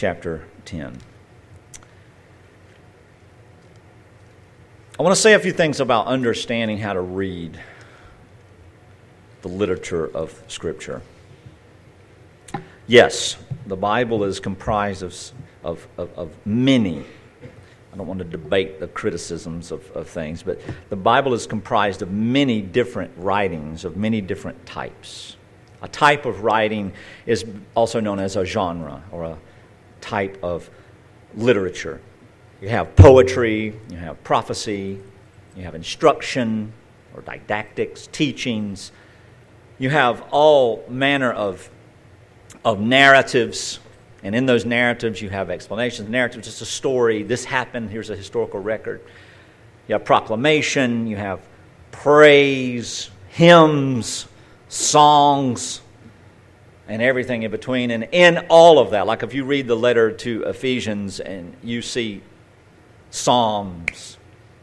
[0.00, 0.96] chapter 10.
[4.98, 7.60] I want to say a few things about understanding how to read
[9.42, 11.02] the literature of Scripture.
[12.86, 13.36] Yes,
[13.66, 15.14] the Bible is comprised of,
[15.62, 17.04] of, of, of many.
[17.92, 22.00] I don't want to debate the criticisms of, of things, but the Bible is comprised
[22.00, 25.36] of many different writings of many different types.
[25.82, 26.94] A type of writing
[27.26, 27.44] is
[27.74, 29.38] also known as a genre or a
[30.00, 30.68] type of
[31.34, 32.00] literature.
[32.60, 35.00] You have poetry, you have prophecy,
[35.56, 36.72] you have instruction
[37.14, 38.92] or didactics, teachings.
[39.78, 41.70] You have all manner of,
[42.64, 43.80] of narratives,
[44.22, 46.08] and in those narratives, you have explanations.
[46.08, 47.22] Narratives just a story.
[47.22, 49.00] This happened, here's a historical record.
[49.88, 51.40] You have proclamation, you have
[51.90, 54.26] praise, hymns,
[54.68, 55.80] songs,
[56.90, 57.92] and everything in between.
[57.92, 61.82] And in all of that, like if you read the letter to Ephesians and you
[61.82, 62.20] see
[63.10, 64.18] psalms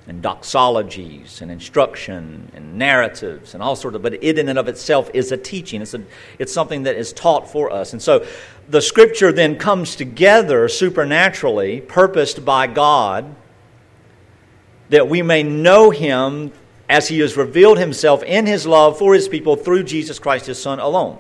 [0.08, 4.70] and doxologies and instruction and narratives and all sorts of but it in and of
[4.70, 6.02] itself is a teaching it's, a,
[6.40, 8.26] it's something that is taught for us and so
[8.70, 13.36] the scripture then comes together supernaturally purposed by god
[14.88, 16.54] that we may know him
[16.88, 20.62] as he has revealed himself in his love for his people through jesus christ his
[20.62, 21.20] son alone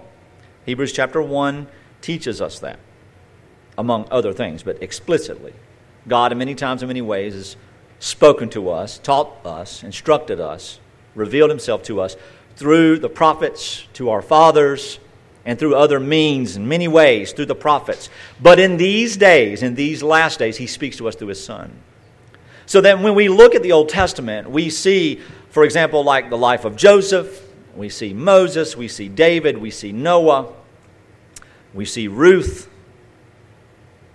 [0.67, 1.65] hebrews chapter 1
[2.01, 2.77] teaches us that
[3.79, 5.53] among other things but explicitly
[6.07, 7.55] god in many times in many ways has
[7.99, 10.79] spoken to us, taught us, instructed us,
[11.15, 12.15] revealed himself to us
[12.55, 14.99] through the prophets, to our fathers,
[15.45, 18.09] and through other means in many ways through the prophets.
[18.41, 21.71] But in these days, in these last days, he speaks to us through his son.
[22.65, 26.37] So that when we look at the Old Testament, we see, for example, like the
[26.37, 27.43] life of Joseph,
[27.75, 30.53] we see Moses, we see David, we see Noah,
[31.73, 32.69] we see Ruth,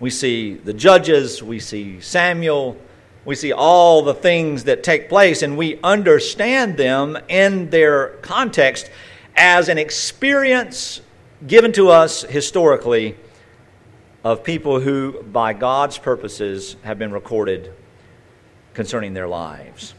[0.00, 2.77] we see the judges, we see Samuel,
[3.25, 8.91] we see all the things that take place and we understand them in their context
[9.37, 11.00] as an experience
[11.47, 13.16] given to us historically
[14.25, 17.72] of people who, by God's purposes, have been recorded
[18.75, 19.94] concerning their lives.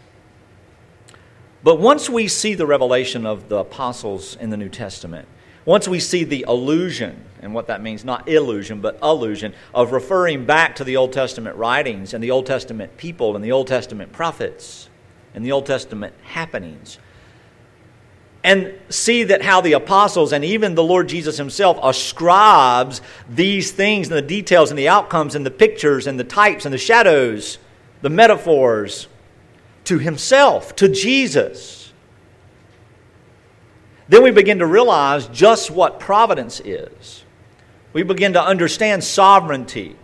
[1.63, 5.28] But once we see the revelation of the apostles in the New Testament,
[5.66, 10.46] once we see the allusion, and what that means, not illusion, but allusion, of referring
[10.46, 14.12] back to the Old Testament writings and the Old Testament people and the Old Testament
[14.12, 14.90] prophets
[15.34, 17.00] and the Old Testament happenings,
[18.44, 24.09] and see that how the apostles and even the Lord Jesus himself ascribes these things
[24.09, 27.57] and the details and the outcomes and the pictures and the types and the shadows,
[28.02, 29.07] the metaphors,
[29.85, 31.82] to himself, to Jesus
[34.08, 37.24] then we begin to realize just what providence is.
[37.94, 39.96] We begin to understand sovereignty.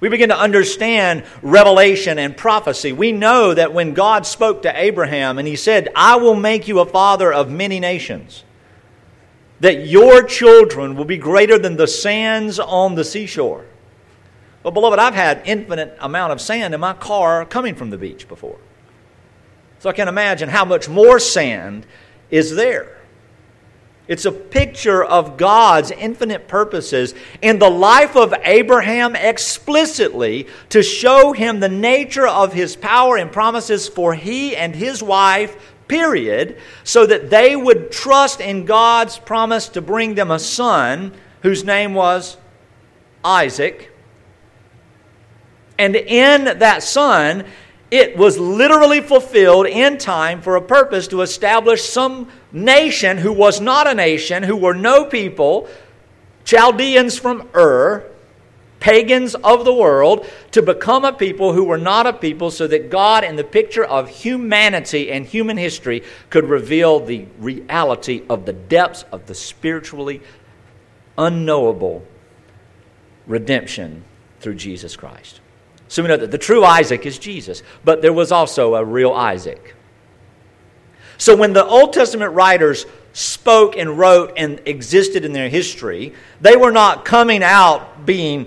[0.00, 2.92] We begin to understand revelation and prophecy.
[2.92, 6.80] We know that when God spoke to Abraham and he said, I will make you
[6.80, 8.44] a father of many nations,
[9.60, 13.64] that your children will be greater than the sands on the seashore.
[14.62, 18.28] Well, beloved, I've had infinite amount of sand in my car coming from the beach
[18.28, 18.58] before.
[19.78, 21.86] So I can imagine how much more sand
[22.30, 22.93] is there.
[24.06, 31.32] It's a picture of God's infinite purposes in the life of Abraham explicitly to show
[31.32, 37.06] him the nature of his power and promises for he and his wife, period, so
[37.06, 42.36] that they would trust in God's promise to bring them a son whose name was
[43.24, 43.90] Isaac.
[45.78, 47.44] And in that son,
[47.90, 53.60] it was literally fulfilled in time for a purpose to establish some nation who was
[53.60, 55.68] not a nation, who were no people,
[56.44, 58.04] Chaldeans from Ur,
[58.80, 62.90] pagans of the world, to become a people who were not a people, so that
[62.90, 68.52] God, in the picture of humanity and human history, could reveal the reality of the
[68.52, 70.20] depths of the spiritually
[71.16, 72.04] unknowable
[73.26, 74.04] redemption
[74.40, 75.40] through Jesus Christ.
[75.88, 79.12] So we know that the true Isaac is Jesus, but there was also a real
[79.12, 79.74] Isaac.
[81.18, 86.56] So when the Old Testament writers spoke and wrote and existed in their history, they
[86.56, 88.46] were not coming out being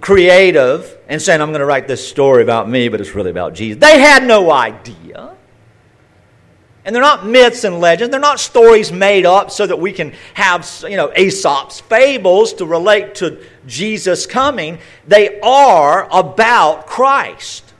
[0.00, 3.54] creative and saying, I'm going to write this story about me, but it's really about
[3.54, 3.80] Jesus.
[3.80, 5.35] They had no idea.
[6.86, 8.12] And they're not myths and legends.
[8.12, 12.64] They're not stories made up so that we can have, you know, Aesop's fables to
[12.64, 14.78] relate to Jesus coming.
[15.04, 17.74] They are about Christ.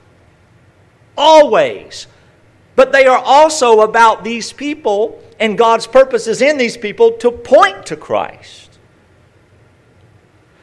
[1.17, 2.09] Always.
[2.75, 7.87] But they are also about these people and God's purposes in these people to point
[7.87, 8.77] to Christ.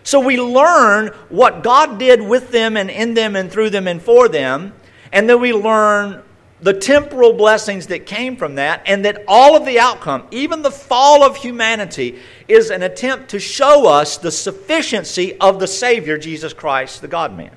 [0.04, 4.02] So we learn what God did with them and in them and through them and
[4.02, 4.74] for them.
[5.14, 6.24] And then we learn
[6.64, 10.72] the temporal blessings that came from that, and that all of the outcome, even the
[10.72, 16.54] fall of humanity, is an attempt to show us the sufficiency of the Savior, Jesus
[16.54, 17.56] Christ, the God man.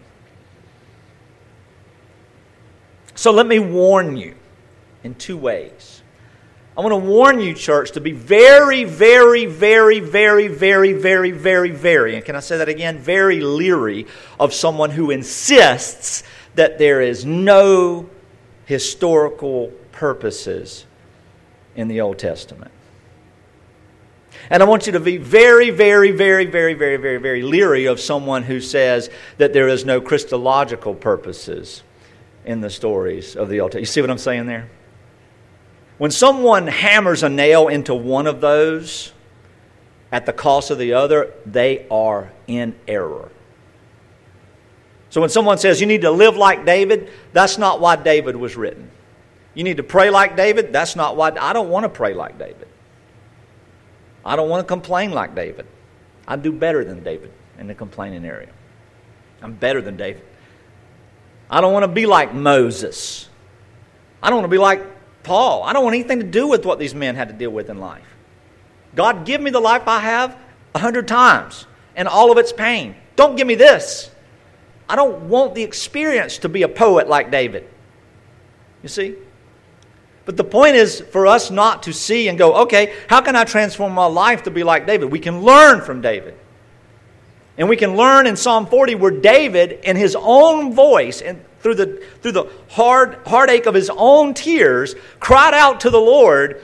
[3.15, 4.35] So let me warn you
[5.05, 6.03] in two ways.
[6.77, 11.71] I want to warn you, church, to be very, very, very, very, very, very, very,
[11.71, 12.99] very, and can I say that again?
[12.99, 14.07] Very leery
[14.39, 16.25] of someone who insists
[16.57, 18.11] that there is no
[18.67, 20.85] historical purposes
[21.75, 22.71] in the Old Testament.
[24.51, 27.99] And I want you to be very, very, very, very, very, very, very leery of
[27.99, 29.09] someone who says
[29.39, 31.83] that there is no Christological purposes
[32.45, 33.83] in the stories of the Old Testament.
[33.83, 34.69] You see what I'm saying there?
[35.99, 39.13] When someone hammers a nail into one of those
[40.13, 43.31] at the cost of the other, they are in error.
[45.17, 48.55] So when someone says you need to live like David, that's not why David was
[48.55, 48.91] written.
[49.55, 51.31] You need to pray like David, that's not why.
[51.31, 52.69] I don't want to pray like David.
[54.27, 55.65] I don't want to complain like David.
[56.29, 58.51] I do better than David in the complaining area.
[59.41, 60.23] I'm better than David.
[61.49, 63.31] I don't want to be like Moses.
[64.23, 64.83] I don't want to be like
[65.23, 65.63] Paul.
[65.63, 67.79] I don't want anything to do with what these men had to deal with in
[67.79, 68.05] life.
[68.95, 70.37] God, give me the life I have
[70.75, 71.65] a hundred times
[71.95, 72.97] and all of its pain.
[73.17, 74.11] Don't give me this.
[74.89, 77.69] I don't want the experience to be a poet like David.
[78.83, 79.17] You see?
[80.25, 83.45] But the point is for us not to see and go, okay, how can I
[83.45, 85.11] transform my life to be like David?
[85.11, 86.37] We can learn from David.
[87.59, 91.77] And we can learn in Psalm 40 where David, in his own voice and through
[91.77, 96.61] the, through the hard, heartache of his own tears, cried out to the Lord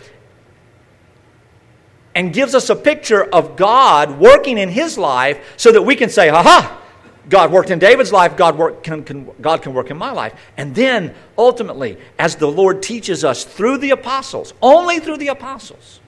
[2.15, 6.11] and gives us a picture of God working in his life so that we can
[6.11, 6.82] say, ha ha,
[7.29, 10.35] God worked in David's life, God, work, can, can, God can work in my life.
[10.57, 16.01] And then, ultimately, as the Lord teaches us through the apostles, only through the apostles,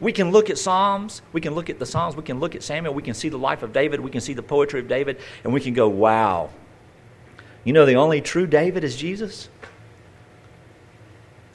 [0.00, 2.62] we can look at Psalms, we can look at the Psalms, we can look at
[2.62, 5.18] Samuel, we can see the life of David, we can see the poetry of David,
[5.44, 6.50] and we can go, wow.
[7.64, 9.48] You know, the only true David is Jesus?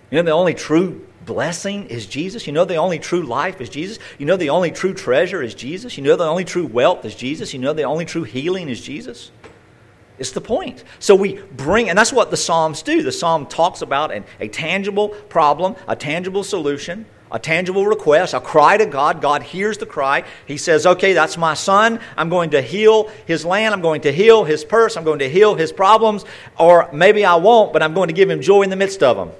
[0.10, 2.48] You know, the only true blessing is Jesus.
[2.48, 4.00] You know the only true life is Jesus.
[4.18, 5.96] You know the only true treasure is Jesus.
[5.98, 7.54] You know the only true wealth is Jesus.
[7.54, 9.30] You know the only true healing is Jesus.
[10.18, 10.84] It's the point.
[10.98, 13.04] So we bring, and that's what the Psalms do.
[13.04, 18.40] The Psalm talks about an, a tangible problem, a tangible solution, a tangible request, a
[18.40, 19.22] cry to God.
[19.22, 20.24] God hears the cry.
[20.48, 22.00] He says, Okay, that's my son.
[22.16, 23.76] I'm going to heal his land.
[23.76, 24.98] I'm going to heal his purse.
[24.98, 26.24] I'm going to heal his problems.
[26.58, 29.18] Or maybe I won't, but I'm going to give him joy in the midst of
[29.18, 29.32] them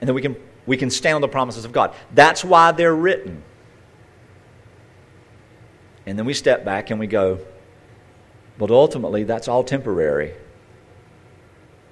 [0.00, 1.94] and then we can, we can stand on the promises of God.
[2.14, 3.42] That's why they're written.
[6.06, 7.40] And then we step back and we go,
[8.58, 10.32] but ultimately, that's all temporary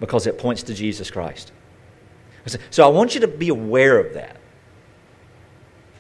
[0.01, 1.53] because it points to Jesus Christ.
[2.71, 4.37] So I want you to be aware of that.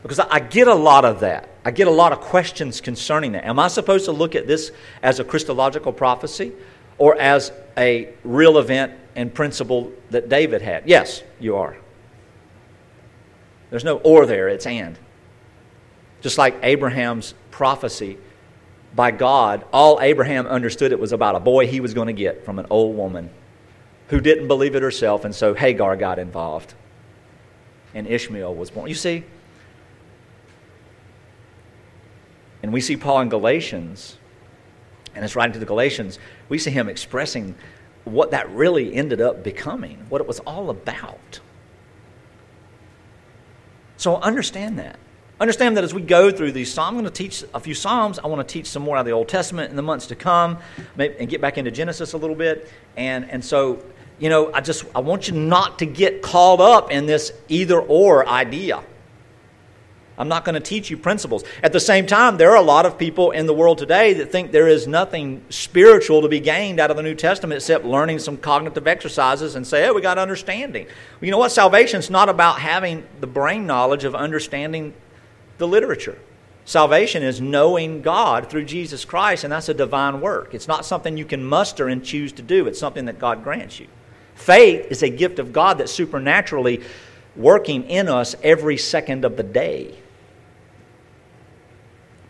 [0.03, 1.49] Because I get a lot of that.
[1.65, 3.47] I get a lot of questions concerning that.
[3.47, 4.71] Am I supposed to look at this
[5.03, 6.53] as a Christological prophecy
[6.99, 10.87] or as a real event and principle that David had?
[10.87, 11.77] Yes, you are.
[13.75, 14.97] There's no or there, it's and.
[16.21, 18.19] Just like Abraham's prophecy
[18.95, 22.45] by God, all Abraham understood it was about a boy he was going to get
[22.45, 23.31] from an old woman
[24.11, 26.73] who didn't believe it herself, and so Hagar got involved.
[27.95, 28.89] And Ishmael was born.
[28.89, 29.25] You see?
[32.63, 34.19] And we see Paul in Galatians,
[35.17, 37.57] and it's writing to the Galatians, we see him expressing
[38.05, 41.41] what that really ended up becoming, what it was all about.
[43.97, 44.99] So understand that.
[45.41, 48.21] Understand that as we go through these Psalms, I'm going to teach a few Psalms.
[48.21, 50.15] I want to teach some more out of the Old Testament in the months to
[50.15, 50.59] come
[50.97, 52.71] and get back into Genesis a little bit.
[52.97, 53.83] And, and so,
[54.21, 57.81] you know, I just I want you not to get caught up in this either
[57.81, 58.83] or idea.
[60.17, 61.45] I'm not going to teach you principles.
[61.63, 64.31] At the same time, there are a lot of people in the world today that
[64.31, 68.21] think there is nothing spiritual to be gained out of the New Testament except learning
[68.21, 70.87] some cognitive exercises and say, oh, we got understanding.
[70.87, 71.51] Well, you know what?
[71.51, 74.95] Salvation is not about having the brain knowledge of understanding
[75.59, 76.19] the literature.
[76.65, 80.55] Salvation is knowing God through Jesus Christ, and that's a divine work.
[80.55, 83.81] It's not something you can muster and choose to do, it's something that God grants
[83.81, 83.87] you.
[84.35, 86.83] Faith is a gift of God that's supernaturally
[87.37, 89.95] working in us every second of the day.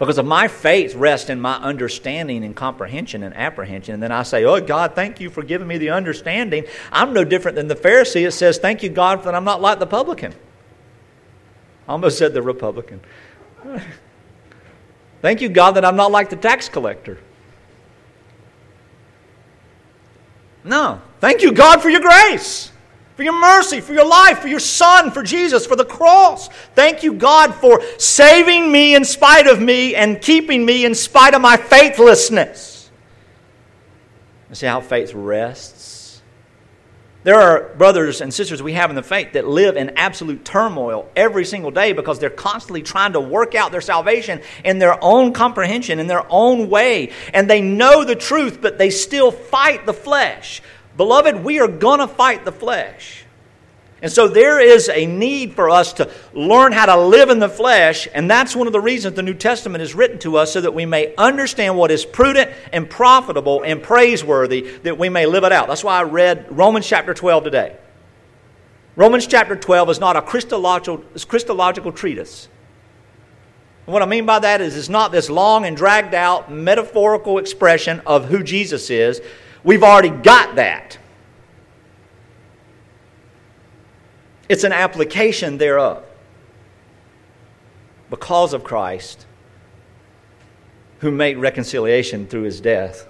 [0.04, 3.94] Because of my faith rests in my understanding and comprehension and apprehension.
[3.94, 6.66] And then I say, Oh, God, thank you for giving me the understanding.
[6.92, 8.26] I'm no different than the Pharisee.
[8.26, 10.34] It says, Thank you, God, that I'm not like the publican.
[11.88, 13.00] Almost said the Republican.
[15.22, 17.18] Thank you, God, that I'm not like the tax collector.
[20.64, 21.00] No.
[21.20, 22.72] Thank you, God, for your grace,
[23.16, 26.48] for your mercy, for your life, for your Son, for Jesus, for the cross.
[26.74, 31.34] Thank you, God, for saving me in spite of me and keeping me in spite
[31.34, 32.90] of my faithlessness.
[34.50, 35.84] You see how faith rests?
[37.24, 41.08] There are brothers and sisters we have in the faith that live in absolute turmoil
[41.16, 45.32] every single day because they're constantly trying to work out their salvation in their own
[45.32, 47.12] comprehension, in their own way.
[47.32, 50.60] And they know the truth, but they still fight the flesh.
[50.96, 53.24] Beloved, we are going to fight the flesh.
[54.04, 57.48] And so there is a need for us to learn how to live in the
[57.48, 60.60] flesh, and that's one of the reasons the New Testament is written to us so
[60.60, 65.44] that we may understand what is prudent and profitable and praiseworthy, that we may live
[65.44, 65.68] it out.
[65.68, 67.76] That's why I read Romans chapter 12 today.
[68.94, 72.48] Romans chapter 12 is not a Christological, Christological treatise.
[73.86, 77.38] And what I mean by that is it's not this long and dragged out metaphorical
[77.38, 79.20] expression of who Jesus is.
[79.64, 80.98] We've already got that.
[84.48, 86.04] It's an application thereof.
[88.10, 89.26] Because of Christ,
[91.00, 93.08] who made reconciliation through his death,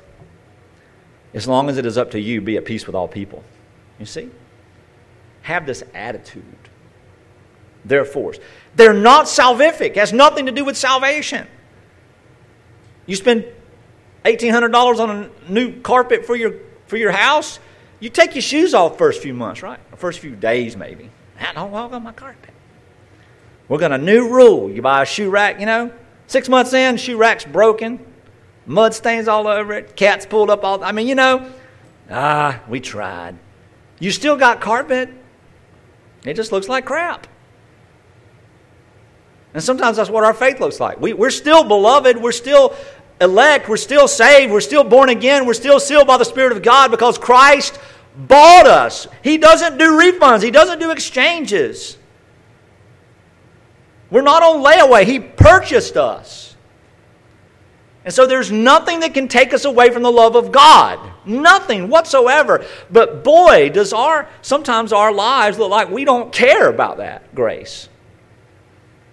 [1.34, 3.42] as long as it is up to you, be at peace with all people.
[3.98, 4.30] You see?
[5.42, 6.44] Have this attitude.
[7.84, 8.34] Therefore,
[8.76, 11.46] they're not salvific, it has nothing to do with salvation.
[13.06, 13.44] You spend
[14.24, 16.54] $1,800 on a new carpet for your,
[16.86, 17.58] for your house,
[18.00, 19.78] you take your shoes off first few months, right?
[19.92, 21.10] Or first few days, maybe.
[21.40, 22.50] I don't walk on my carpet.
[23.68, 24.70] We're going to new rule.
[24.70, 25.92] You buy a shoe rack, you know,
[26.26, 28.04] six months in, shoe rack's broken,
[28.66, 30.82] mud stains all over it, cats pulled up all.
[30.82, 31.50] I mean, you know,
[32.10, 33.36] ah, we tried.
[33.98, 35.10] You still got carpet.
[36.24, 37.26] It just looks like crap.
[39.54, 41.00] And sometimes that's what our faith looks like.
[41.00, 42.16] We, we're still beloved.
[42.18, 42.74] We're still
[43.20, 43.68] elect.
[43.68, 44.52] We're still saved.
[44.52, 45.46] We're still born again.
[45.46, 47.78] We're still sealed by the Spirit of God because Christ
[48.16, 49.06] bought us.
[49.22, 51.98] He doesn't do refunds, He doesn't do exchanges.
[54.10, 56.54] We're not on layaway, He purchased us.
[58.04, 61.00] And so there's nothing that can take us away from the love of God.
[61.24, 62.66] Nothing whatsoever.
[62.90, 67.88] But boy, does our sometimes our lives look like we don't care about that grace.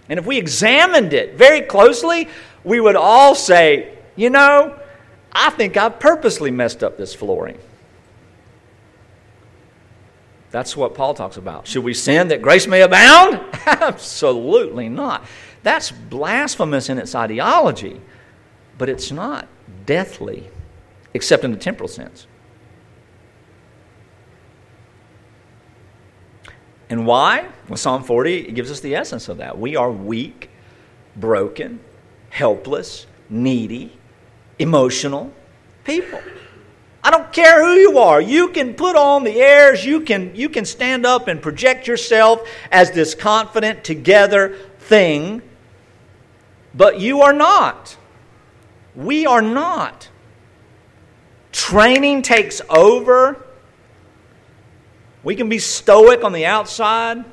[0.09, 2.27] And if we examined it very closely,
[2.63, 4.77] we would all say, you know,
[5.31, 7.57] I think I purposely messed up this flooring.
[10.51, 11.65] That's what Paul talks about.
[11.65, 13.39] Should we sin that grace may abound?
[13.65, 15.25] Absolutely not.
[15.63, 18.01] That's blasphemous in its ideology,
[18.77, 19.47] but it's not
[19.85, 20.49] deathly,
[21.13, 22.27] except in the temporal sense.
[26.89, 27.47] And why?
[27.69, 29.57] Well, Psalm 40 gives us the essence of that.
[29.57, 30.49] We are weak,
[31.15, 31.79] broken,
[32.31, 33.95] helpless, needy,
[34.57, 35.31] emotional
[35.83, 36.19] people.
[37.03, 38.21] I don't care who you are.
[38.21, 39.85] You can put on the airs.
[39.85, 45.41] You can, you can stand up and project yourself as this confident, together thing.
[46.73, 47.97] But you are not.
[48.95, 50.09] We are not.
[51.51, 53.45] Training takes over.
[55.23, 57.25] We can be stoic on the outside.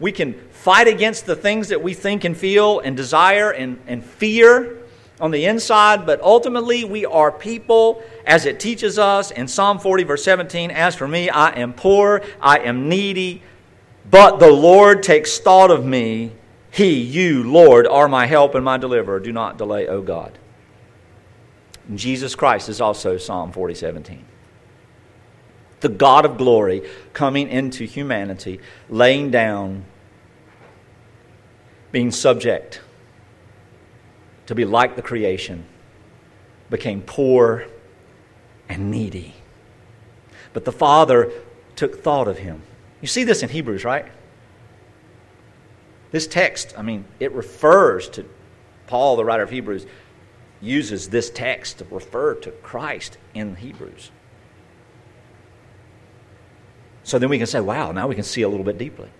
[0.00, 4.04] We can fight against the things that we think and feel and desire and, and
[4.04, 4.78] fear
[5.20, 10.04] on the inside, but ultimately we are people as it teaches us in Psalm 40,
[10.04, 13.42] verse 17 As for me, I am poor, I am needy,
[14.10, 16.32] but the Lord takes thought of me.
[16.70, 19.20] He, you, Lord, are my help and my deliverer.
[19.20, 20.36] Do not delay, O God.
[21.94, 24.24] Jesus Christ is also Psalm 40, 17.
[25.84, 29.84] The God of glory coming into humanity, laying down,
[31.92, 32.80] being subject
[34.46, 35.66] to be like the creation,
[36.70, 37.66] became poor
[38.66, 39.34] and needy.
[40.54, 41.30] But the Father
[41.76, 42.62] took thought of him.
[43.02, 44.06] You see this in Hebrews, right?
[46.12, 48.24] This text, I mean, it refers to
[48.86, 49.84] Paul, the writer of Hebrews,
[50.62, 54.10] uses this text to refer to Christ in Hebrews.
[57.04, 59.10] So then we can say, wow, now we can see a little bit deeply.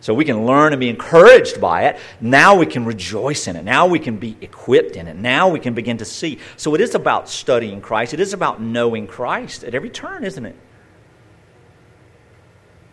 [0.00, 1.98] So we can learn and be encouraged by it.
[2.20, 3.64] Now we can rejoice in it.
[3.64, 5.16] Now we can be equipped in it.
[5.16, 6.38] Now we can begin to see.
[6.56, 8.14] So it is about studying Christ.
[8.14, 10.54] It is about knowing Christ at every turn, isn't it?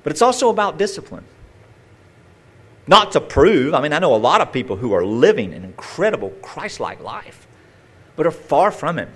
[0.04, 1.26] But it's also about discipline.
[2.88, 5.64] Not to prove, I mean, I know a lot of people who are living an
[5.64, 7.48] incredible Christ like life,
[8.16, 9.10] but are far from Him.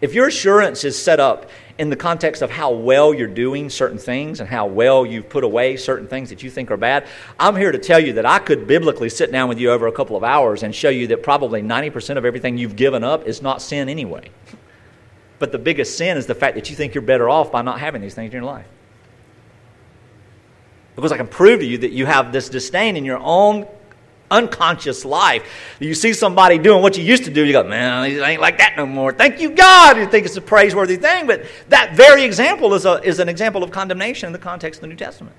[0.00, 3.98] If your assurance is set up in the context of how well you're doing certain
[3.98, 7.06] things and how well you've put away certain things that you think are bad,
[7.38, 9.92] I'm here to tell you that I could biblically sit down with you over a
[9.92, 13.42] couple of hours and show you that probably 90% of everything you've given up is
[13.42, 14.30] not sin anyway.
[15.40, 17.80] But the biggest sin is the fact that you think you're better off by not
[17.80, 18.66] having these things in your life.
[20.94, 23.66] Because I can prove to you that you have this disdain in your own
[24.30, 25.76] unconscious life.
[25.80, 28.58] You see somebody doing what you used to do, you go, man, it ain't like
[28.58, 29.12] that no more.
[29.12, 29.96] Thank you, God.
[29.96, 33.62] You think it's a praiseworthy thing, but that very example is, a, is an example
[33.62, 35.36] of condemnation in the context of the New Testament.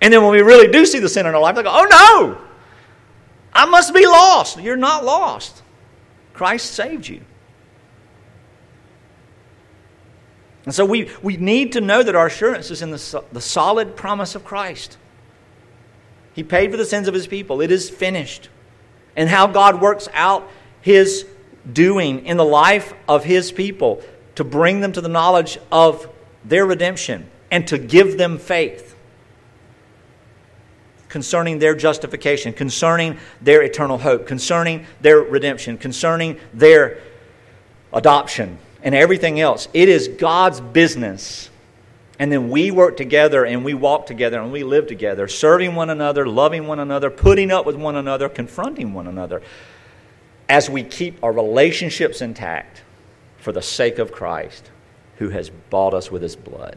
[0.00, 1.86] And then when we really do see the sin in our life, they go, oh
[1.88, 2.46] no,
[3.52, 4.60] I must be lost.
[4.60, 5.62] You're not lost.
[6.34, 7.22] Christ saved you.
[10.66, 13.96] And so we, we need to know that our assurance is in the, the solid
[13.96, 14.98] promise of Christ.
[16.36, 17.62] He paid for the sins of his people.
[17.62, 18.50] It is finished.
[19.16, 20.48] And how God works out
[20.82, 21.26] his
[21.72, 24.02] doing in the life of his people
[24.34, 26.08] to bring them to the knowledge of
[26.44, 28.94] their redemption and to give them faith
[31.08, 37.00] concerning their justification, concerning their eternal hope, concerning their redemption, concerning their
[37.94, 39.68] adoption, and everything else.
[39.72, 41.48] It is God's business
[42.18, 45.90] and then we work together and we walk together and we live together, serving one
[45.90, 49.42] another, loving one another, putting up with one another, confronting one another,
[50.48, 52.82] as we keep our relationships intact
[53.38, 54.70] for the sake of Christ
[55.16, 56.76] who has bought us with his blood.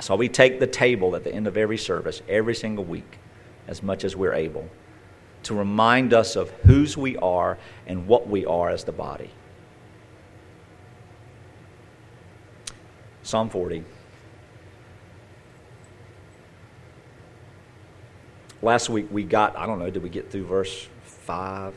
[0.00, 3.18] So we take the table at the end of every service, every single week,
[3.66, 4.68] as much as we're able,
[5.44, 9.30] to remind us of whose we are and what we are as the body.
[13.28, 13.84] Psalm 40.
[18.62, 21.74] Last week we got, I don't know, did we get through verse 5?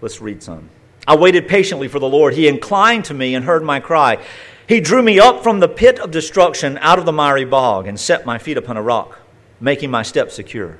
[0.00, 0.70] Let's read some.
[1.06, 2.32] I waited patiently for the Lord.
[2.32, 4.24] He inclined to me and heard my cry.
[4.66, 8.00] He drew me up from the pit of destruction out of the miry bog and
[8.00, 9.18] set my feet upon a rock,
[9.60, 10.78] making my steps secure.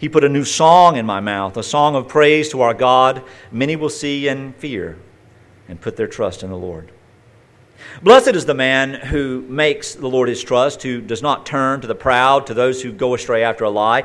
[0.00, 3.22] He put a new song in my mouth, a song of praise to our God.
[3.52, 4.98] Many will see and fear
[5.68, 6.90] and put their trust in the Lord.
[8.02, 11.86] Blessed is the man who makes the Lord his trust, who does not turn to
[11.86, 14.04] the proud, to those who go astray after a lie.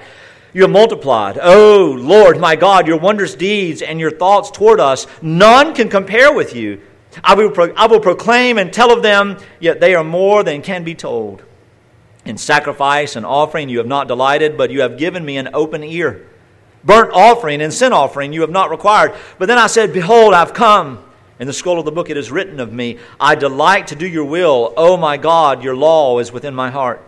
[0.54, 5.06] You have multiplied, O Lord, my God, your wondrous deeds and your thoughts toward us.
[5.22, 6.82] None can compare with you.
[7.24, 10.62] I will, pro- I will proclaim and tell of them, yet they are more than
[10.62, 11.44] can be told.
[12.26, 15.84] In sacrifice and offering you have not delighted, but you have given me an open
[15.84, 16.28] ear.
[16.84, 19.14] Burnt offering and sin offering you have not required.
[19.38, 21.04] But then I said, Behold, I've come.
[21.40, 24.08] In the scroll of the book it is written of me, I delight to do
[24.08, 24.74] your will.
[24.76, 27.04] O my God, your law is within my heart.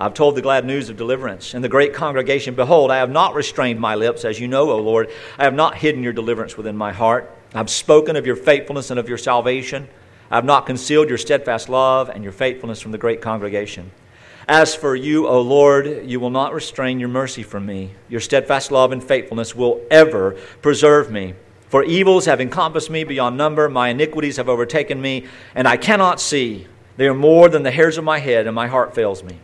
[0.00, 1.54] I've told the glad news of deliverance.
[1.54, 4.78] In the great congregation, behold, I have not restrained my lips, as you know, O
[4.78, 5.10] Lord.
[5.36, 7.30] I have not hidden your deliverance within my heart.
[7.54, 9.88] I've spoken of your faithfulness and of your salvation.
[10.30, 13.90] I have not concealed your steadfast love and your faithfulness from the great congregation.
[14.46, 17.94] As for you, O Lord, you will not restrain your mercy from me.
[18.08, 21.34] Your steadfast love and faithfulness will ever preserve me.
[21.68, 26.20] For evils have encompassed me beyond number, my iniquities have overtaken me, and I cannot
[26.20, 26.66] see.
[26.96, 29.38] They are more than the hairs of my head, and my heart fails me.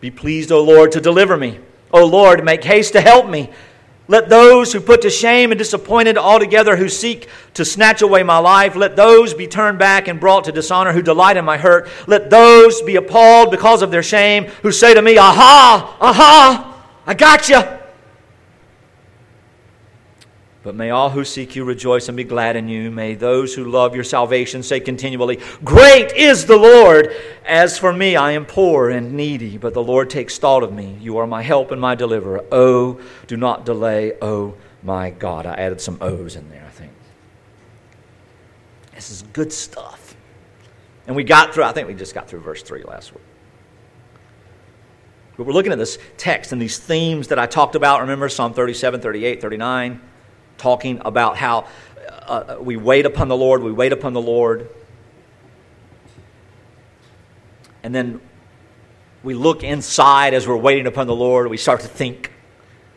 [0.00, 1.60] Be pleased, O Lord, to deliver me.
[1.92, 3.50] O Lord, make haste to help me.
[4.08, 8.38] Let those who put to shame and disappointed altogether who seek to snatch away my
[8.38, 11.88] life, let those be turned back and brought to dishonor who delight in my hurt.
[12.06, 17.14] Let those be appalled because of their shame who say to me, Aha, aha, I
[17.14, 17.62] got you.
[20.62, 22.90] But may all who seek you rejoice and be glad in you.
[22.90, 27.12] May those who love your salvation say continually, Great is the Lord!
[27.44, 30.96] As for me, I am poor and needy, but the Lord takes thought of me.
[31.00, 32.44] You are my help and my deliverer.
[32.52, 35.46] Oh, do not delay, oh my God.
[35.46, 36.92] I added some O's in there, I think.
[38.94, 40.14] This is good stuff.
[41.08, 43.24] And we got through, I think we just got through verse 3 last week.
[45.36, 48.02] But we're looking at this text and these themes that I talked about.
[48.02, 50.00] Remember Psalm 37, 38, 39
[50.62, 51.66] talking about how
[52.26, 54.70] uh, we wait upon the Lord, we wait upon the Lord.
[57.82, 58.20] And then
[59.24, 61.50] we look inside as we're waiting upon the Lord.
[61.50, 62.30] We start to think,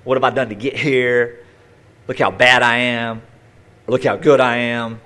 [0.03, 1.43] what have I done to get here?
[2.07, 3.23] Look how bad I am.
[3.87, 5.01] Or look how good I am.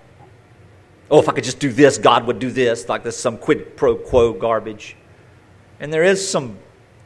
[1.10, 2.90] Oh, if I could just do this, God would do this.
[2.90, 4.98] Like this, some quid pro quo garbage.
[5.80, 6.58] And there is some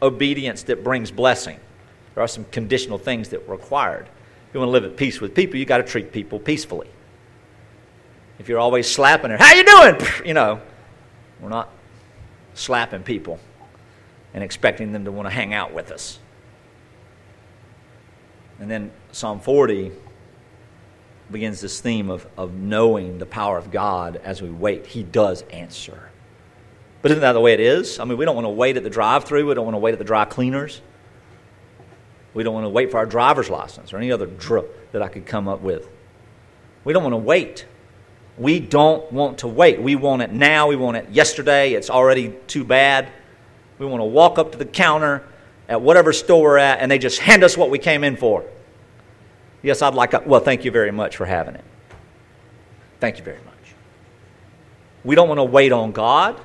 [0.01, 1.59] obedience that brings blessing.
[2.15, 4.09] There are some conditional things that required
[4.53, 6.89] you want to live at peace with people, you got to treat people peacefully.
[8.39, 9.95] If you're always slapping her, how you doing?
[10.25, 10.61] You know,
[11.39, 11.69] we're not
[12.53, 13.39] slapping people
[14.33, 16.19] and expecting them to want to hang out with us.
[18.59, 19.91] And then Psalm 40
[21.31, 24.85] begins this theme of, of knowing the power of God as we wait.
[24.85, 26.09] He does answer.
[27.01, 27.99] But isn't that the way it is?
[27.99, 29.79] I mean, we don't want to wait at the drive through, we don't want to
[29.79, 30.81] wait at the dry cleaners.
[32.33, 35.07] We don't want to wait for our driver's license or any other drip that I
[35.07, 35.87] could come up with.
[36.83, 37.65] We don't want to wait.
[38.37, 39.81] We don't want to wait.
[39.81, 40.67] We want it now.
[40.67, 41.73] We want it yesterday.
[41.73, 43.09] It's already too bad.
[43.77, 45.23] We want to walk up to the counter
[45.69, 48.43] at whatever store we're at and they just hand us what we came in for.
[49.61, 51.63] Yes, I'd like a, well, thank you very much for having it.
[52.99, 53.53] Thank you very much.
[55.03, 56.39] We don't want to wait on God.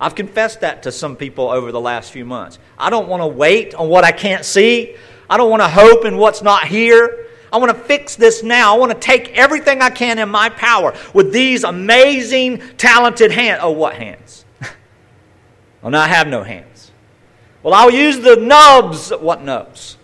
[0.00, 2.58] I've confessed that to some people over the last few months.
[2.78, 4.96] I don't want to wait on what I can't see.
[5.28, 7.26] I don't want to hope in what's not here.
[7.52, 8.74] I want to fix this now.
[8.74, 13.60] I want to take everything I can in my power with these amazing, talented hands.
[13.62, 14.46] Oh, what hands?
[15.82, 16.92] well, now I have no hands.
[17.62, 19.10] Well, I'll use the nubs.
[19.10, 19.98] What nubs?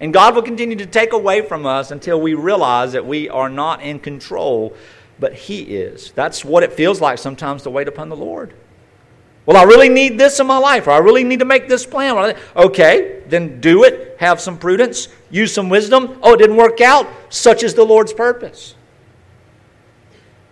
[0.00, 3.48] And God will continue to take away from us until we realize that we are
[3.48, 4.74] not in control,
[5.20, 6.10] but He is.
[6.12, 8.52] That's what it feels like sometimes to wait upon the Lord.
[9.46, 11.86] Well, I really need this in my life, or I really need to make this
[11.86, 12.36] plan.
[12.56, 14.16] Okay, then do it.
[14.18, 15.08] Have some prudence.
[15.30, 16.18] Use some wisdom.
[16.22, 17.08] Oh, it didn't work out.
[17.28, 18.74] Such is the Lord's purpose.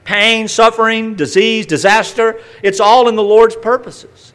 [0.04, 4.32] Pain, suffering, disease, disaster, it's all in the Lord's purposes.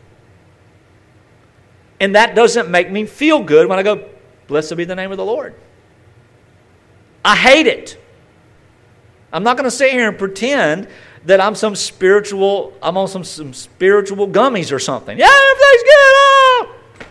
[2.00, 4.10] And that doesn't make me feel good when I go,
[4.48, 5.54] Blessed be the name of the Lord.
[7.24, 8.02] I hate it.
[9.32, 10.88] I'm not going to sit here and pretend
[11.26, 15.18] that I'm some spiritual, I'm on some, some spiritual gummies or something.
[15.18, 17.10] Yeah, everything's good.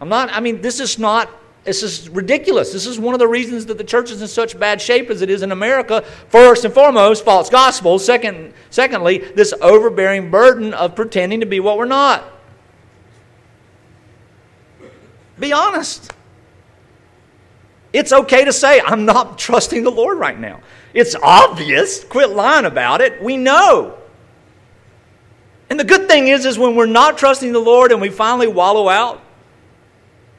[0.00, 1.30] I'm not, I mean, this is not,
[1.64, 2.72] this is ridiculous.
[2.72, 5.22] This is one of the reasons that the church is in such bad shape as
[5.22, 6.02] it is in America.
[6.28, 7.98] First and foremost, false gospel.
[7.98, 12.24] Second, secondly, this overbearing burden of pretending to be what we're not.
[15.38, 16.12] Be honest.
[17.92, 20.60] It's okay to say, I'm not trusting the Lord right now.
[20.94, 22.04] It's obvious.
[22.04, 23.22] Quit lying about it.
[23.22, 23.98] We know.
[25.70, 28.48] And the good thing is, is when we're not trusting the Lord and we finally
[28.48, 29.22] wallow out,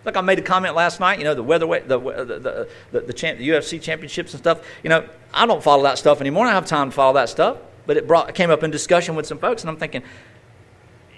[0.05, 3.13] like I made a comment last night, you know, the weather, the, the, the, the,
[3.13, 6.45] UFC championships and stuff, you know, I don't follow that stuff anymore.
[6.45, 7.57] I don't have time to follow that stuff.
[7.85, 10.03] But it brought, came up in discussion with some folks, and I'm thinking,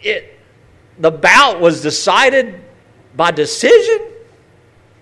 [0.01, 0.37] it,
[0.97, 2.61] the bout was decided
[3.15, 3.99] by decision.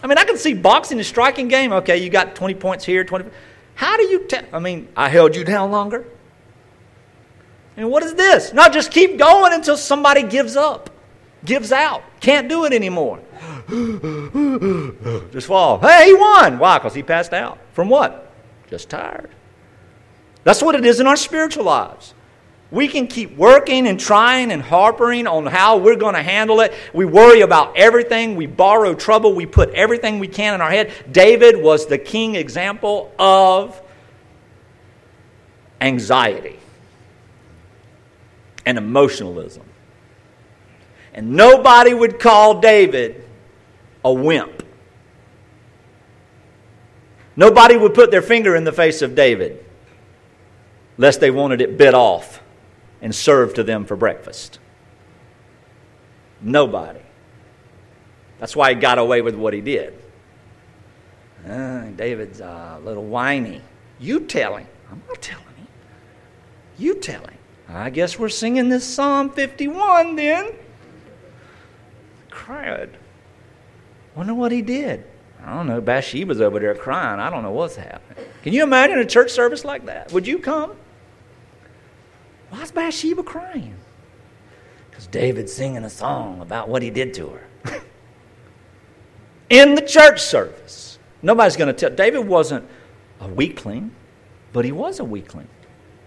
[0.01, 1.71] I mean, I can see boxing and striking game.
[1.73, 3.29] Okay, you got 20 points here, 20.
[3.79, 4.43] How do you tell?
[4.51, 6.05] I mean, I held you down longer.
[7.77, 8.51] And what is this?
[8.51, 10.89] Not just keep going until somebody gives up,
[11.45, 13.21] gives out, can't do it anymore.
[15.31, 15.79] just fall.
[15.79, 16.59] Hey, he won.
[16.59, 16.77] Why?
[16.77, 17.57] Because he passed out.
[17.71, 18.29] From what?
[18.69, 19.29] Just tired.
[20.43, 22.13] That's what it is in our spiritual lives.
[22.71, 26.73] We can keep working and trying and harping on how we're going to handle it.
[26.93, 28.36] We worry about everything.
[28.36, 29.34] We borrow trouble.
[29.34, 30.93] We put everything we can in our head.
[31.12, 33.82] David was the king example of
[35.82, 36.60] anxiety
[38.67, 39.63] and emotionalism.
[41.15, 43.27] And nobody would call David
[44.05, 44.62] a wimp.
[47.36, 49.65] Nobody would put their finger in the face of David
[50.99, 52.43] lest they wanted it bit off
[53.01, 54.59] and served to them for breakfast.
[56.41, 57.01] Nobody.
[58.39, 59.93] That's why he got away with what he did.
[61.47, 63.62] Uh, David's a little whiny.
[63.99, 64.67] You tell him.
[64.91, 65.67] I'm not telling him.
[66.77, 67.38] You tell him.
[67.67, 70.53] I guess we're singing this Psalm 51 then.
[72.29, 72.97] Cried.
[74.15, 75.05] Wonder what he did.
[75.45, 75.79] I don't know.
[75.79, 77.19] Bathsheba's over there crying.
[77.19, 78.25] I don't know what's happening.
[78.43, 80.12] Can you imagine a church service like that?
[80.12, 80.75] Would you come?
[82.49, 83.75] Why is Bathsheba crying?
[84.89, 87.43] Because David's singing a song about what he did to her.
[89.49, 90.99] In the church service.
[91.21, 91.95] Nobody's going to tell.
[91.95, 92.65] David wasn't
[93.19, 93.91] a weakling,
[94.53, 95.47] but he was a weakling.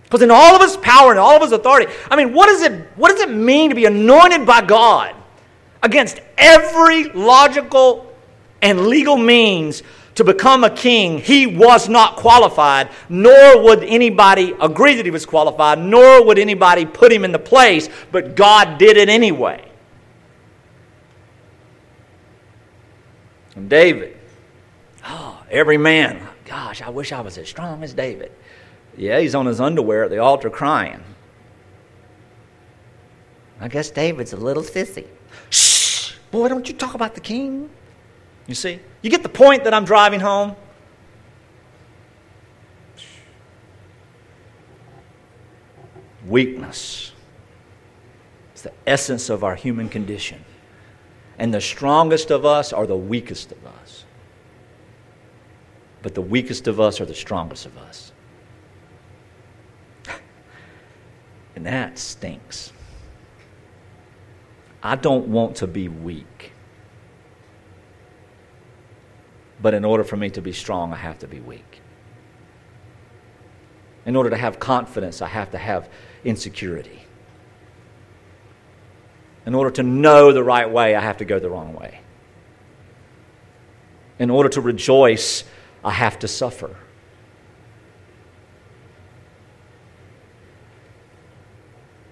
[0.05, 2.63] Because in all of his power and all of his authority, I mean, what, is
[2.63, 5.15] it, what does it mean to be anointed by God
[5.83, 8.15] against every logical
[8.61, 9.83] and legal means
[10.15, 15.25] to become a king, he was not qualified, nor would anybody agree that he was
[15.25, 19.69] qualified, nor would anybody put him in the place, but God did it anyway.
[23.55, 24.17] And David,
[25.07, 28.33] oh, every man, gosh, I wish I was as strong as David.
[28.97, 31.03] Yeah, he's on his underwear at the altar crying.
[33.61, 35.07] I guess David's a little sissy.
[35.51, 36.15] Shh!
[36.31, 37.71] Boy, don't you talk about the king.
[38.47, 38.81] You see?
[39.03, 40.57] You get the point that I'm driving home?
[46.27, 47.13] Weakness.
[48.53, 50.45] It's the essence of our human condition.
[51.39, 54.05] And the strongest of us are the weakest of us.
[56.03, 58.13] but the weakest of us are the strongest of us.
[61.55, 62.73] And that stinks.
[64.83, 66.52] I don't want to be weak.
[69.63, 71.81] But in order for me to be strong, I have to be weak.
[74.05, 75.89] In order to have confidence, I have to have
[76.25, 77.05] insecurity.
[79.47, 82.01] In order to know the right way, I have to go the wrong way.
[84.19, 85.45] In order to rejoice,
[85.85, 86.77] I have to suffer.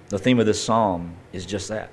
[0.08, 1.90] The theme of this psalm is just that.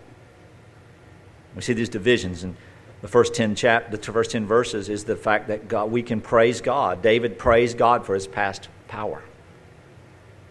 [1.56, 2.56] We see these divisions, and
[3.02, 6.22] the first 10 chap- the first 10 verses is the fact that God, we can
[6.22, 7.02] praise God.
[7.02, 9.22] David praised God for his past power,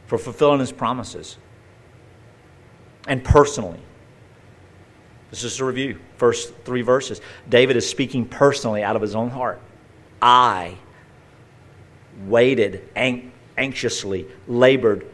[0.06, 1.38] for fulfilling his promises,
[3.08, 3.80] and personally.
[5.30, 5.98] This is a review.
[6.16, 7.20] First three verses.
[7.48, 9.60] David is speaking personally out of his own heart.
[10.22, 10.76] I
[12.26, 15.06] waited ang- anxiously, labored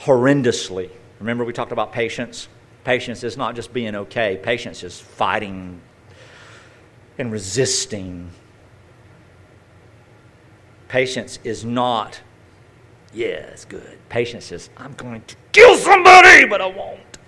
[0.00, 0.90] horrendously.
[1.20, 2.48] Remember, we talked about patience?
[2.82, 5.80] Patience is not just being okay, patience is fighting
[7.20, 8.30] and resisting.
[10.88, 12.20] Patience is not,
[13.12, 13.98] yeah, it's good.
[14.08, 17.18] Patience is, I'm going to kill somebody, but I won't.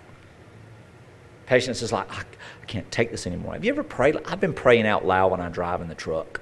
[1.46, 2.22] Patience is like, I,
[2.62, 3.52] I can't take this anymore.
[3.52, 4.16] Have you ever prayed?
[4.24, 6.40] I've been praying out loud when I drive in the truck.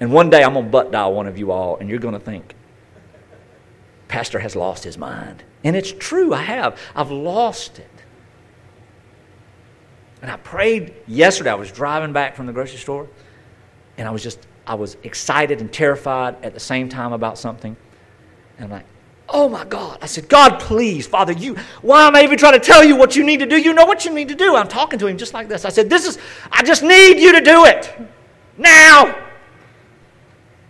[0.00, 2.14] And one day I'm going to butt dial one of you all, and you're going
[2.14, 2.54] to think,
[4.08, 5.42] Pastor has lost his mind.
[5.64, 6.78] And it's true, I have.
[6.94, 7.88] I've lost it.
[10.24, 11.50] And I prayed yesterday.
[11.50, 13.06] I was driving back from the grocery store,
[13.98, 17.76] and I was just, I was excited and terrified at the same time about something.
[18.56, 18.86] And I'm like,
[19.28, 19.98] oh my God.
[20.00, 23.14] I said, God, please, Father, you, why am I even trying to tell you what
[23.14, 23.58] you need to do?
[23.58, 24.56] You know what you need to do.
[24.56, 25.66] I'm talking to him just like this.
[25.66, 26.16] I said, this is,
[26.50, 27.94] I just need you to do it
[28.56, 29.28] now.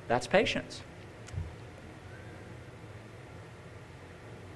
[0.08, 0.82] That's patience.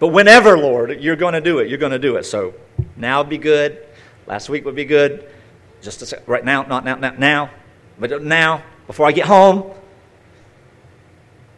[0.00, 2.24] But whenever, Lord, you're going to do it, you're going to do it.
[2.24, 2.54] So
[2.96, 3.84] now be good.
[4.28, 5.26] Last week would be good.
[5.80, 7.50] Just a right now, not now, now, now,
[7.98, 9.72] but now, before I get home.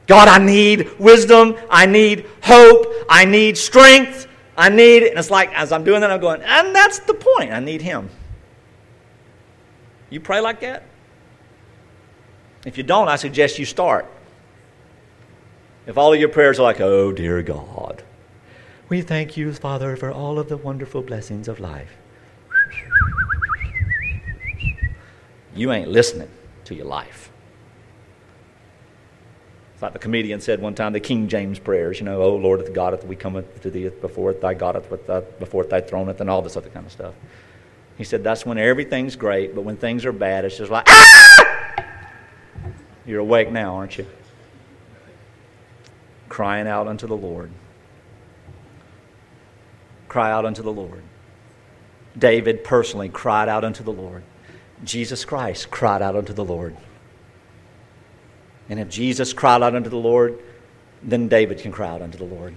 [0.06, 1.56] God, I need wisdom.
[1.68, 2.86] I need hope.
[3.08, 4.28] I need strength.
[4.56, 7.52] I need, and it's like as I'm doing that, I'm going, and that's the point.
[7.52, 8.08] I need Him.
[10.08, 10.84] You pray like that?
[12.64, 14.06] If you don't, I suggest you start.
[15.86, 18.04] If all of your prayers are like, oh, dear God,
[18.88, 21.99] we thank you, Father, for all of the wonderful blessings of life.
[25.54, 26.28] You ain't listening
[26.64, 27.30] to your life.
[29.74, 32.64] It's like the comedian said one time, the King James prayers, you know, oh Lord,
[32.64, 34.74] the God, we come to thee before thy God,
[35.38, 37.14] before thy throne, and all this other kind of stuff.
[37.96, 41.86] He said that's when everything's great, but when things are bad, it's just like, ah!
[43.06, 44.06] You're awake now, aren't you?
[46.28, 47.50] Crying out unto the Lord.
[50.08, 51.02] Cry out unto the Lord.
[52.18, 54.22] David personally cried out unto the Lord.
[54.84, 56.76] Jesus Christ cried out unto the Lord.
[58.68, 60.38] And if Jesus cried out unto the Lord,
[61.02, 62.54] then David can cry out unto the Lord.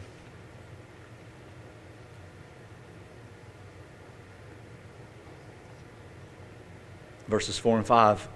[7.28, 8.28] Verses 4 and 5.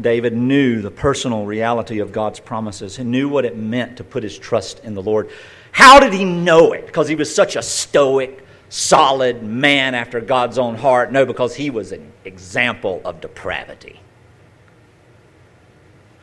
[0.00, 2.96] David knew the personal reality of God's promises.
[2.96, 5.30] He knew what it meant to put his trust in the Lord.
[5.70, 6.86] How did he know it?
[6.86, 8.41] Because he was such a stoic,
[8.72, 11.12] solid man after God's own heart.
[11.12, 14.00] No, because he was an example of depravity.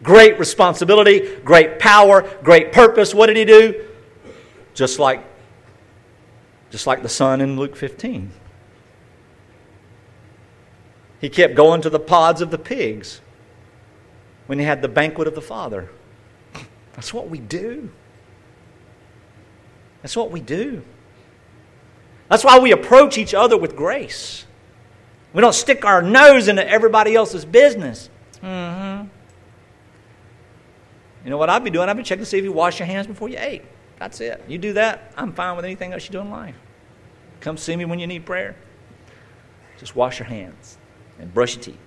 [0.01, 3.13] Great responsibility, great power, great purpose.
[3.13, 3.85] What did he do?
[4.73, 5.23] Just like,
[6.71, 8.31] just like the son in Luke 15.
[11.21, 13.21] He kept going to the pods of the pigs
[14.47, 15.89] when he had the banquet of the Father.
[16.93, 17.91] That's what we do.
[20.01, 20.81] That's what we do.
[22.29, 24.45] That's why we approach each other with grace.
[25.33, 28.09] We don't stick our nose into everybody else's business.
[28.41, 29.07] Mm-hmm.
[31.23, 31.89] You know what I'd be doing?
[31.89, 33.63] I'd be checking to see if you wash your hands before you ate.
[33.97, 34.43] That's it.
[34.47, 36.55] You do that, I'm fine with anything else you do in life.
[37.41, 38.55] Come see me when you need prayer.
[39.77, 40.77] Just wash your hands
[41.19, 41.79] and brush your teeth.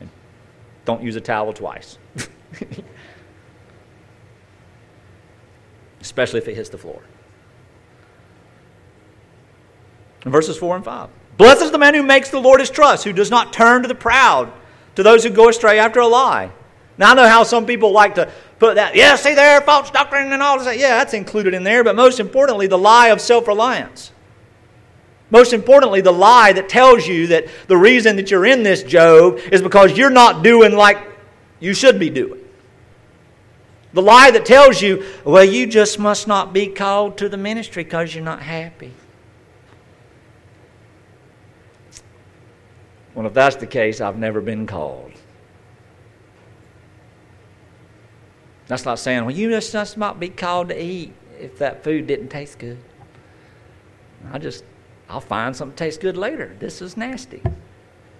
[0.00, 0.10] And
[0.84, 1.98] Don't use a towel twice.
[6.00, 7.02] Especially if it hits the floor.
[10.26, 11.08] In verses 4 and 5.
[11.38, 13.88] Blessed is the man who makes the Lord his trust, who does not turn to
[13.88, 14.52] the proud,
[14.96, 16.50] to those who go astray after a lie.
[16.98, 20.32] Now, I know how some people like to put that, yeah, see there, false doctrine
[20.32, 20.76] and all this.
[20.78, 24.10] Yeah, that's included in there, but most importantly, the lie of self reliance.
[25.30, 29.38] Most importantly, the lie that tells you that the reason that you're in this Job
[29.52, 30.98] is because you're not doing like
[31.60, 32.40] you should be doing.
[33.92, 37.84] The lie that tells you, well, you just must not be called to the ministry
[37.84, 38.92] because you're not happy.
[43.16, 45.10] Well, if that's the case, I've never been called.
[48.66, 52.06] That's like saying, well, you just must might be called to eat if that food
[52.06, 52.78] didn't taste good.
[54.30, 54.64] I just,
[55.08, 56.54] I'll find something tastes good later.
[56.58, 57.42] This is nasty.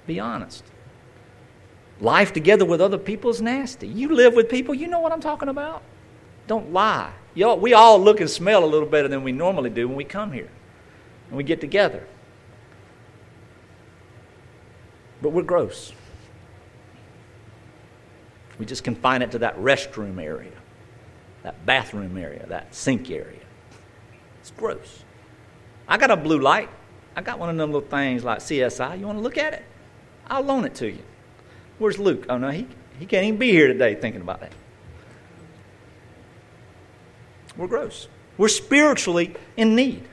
[0.06, 0.64] Be honest.
[2.00, 3.88] Life together with other people is nasty.
[3.88, 5.82] You live with people, you know what I'm talking about.
[6.46, 7.12] Don't lie.
[7.34, 10.04] Y'all, we all look and smell a little better than we normally do when we
[10.04, 10.48] come here
[11.28, 12.06] and we get together.
[15.22, 15.92] But we're gross.
[18.58, 20.52] We just confine it to that restroom area,
[21.42, 23.40] that bathroom area, that sink area.
[24.40, 25.04] It's gross.
[25.88, 26.70] I got a blue light.
[27.14, 28.98] I got one of them little things like CSI.
[28.98, 29.64] You want to look at it?
[30.28, 31.02] I'll loan it to you.
[31.78, 32.26] Where's Luke?
[32.28, 32.66] Oh, no, he,
[32.98, 34.52] he can't even be here today thinking about that.
[37.56, 38.08] We're gross.
[38.36, 40.06] We're spiritually in need.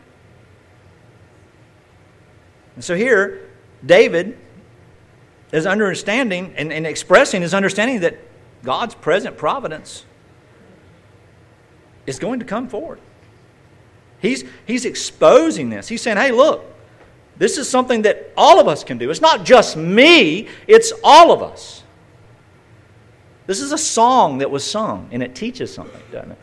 [2.76, 3.50] And so here,
[3.86, 4.38] David
[5.54, 8.18] is understanding and, and expressing his understanding that
[8.64, 10.04] God's present providence
[12.06, 13.00] is going to come forward.
[14.20, 15.88] He's, he's exposing this.
[15.88, 16.66] He's saying, hey, look,
[17.38, 19.10] this is something that all of us can do.
[19.10, 21.84] It's not just me, it's all of us.
[23.46, 26.38] This is a song that was sung, and it teaches something, doesn't it?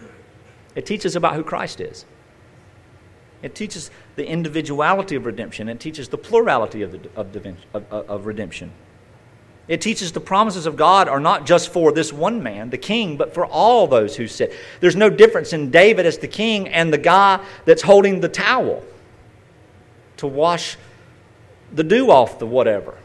[0.77, 2.05] It teaches about who Christ is.
[3.43, 5.69] It teaches the individuality of redemption.
[5.69, 7.35] It teaches the plurality of, the, of,
[7.75, 8.71] of, of redemption.
[9.71, 13.17] It teaches the promises of God are not just for this one man, the king,
[13.17, 14.53] but for all those who sit.
[14.81, 18.83] There's no difference in David as the king and the guy that's holding the towel
[20.17, 20.77] to wash
[21.73, 22.99] the dew off the whatever.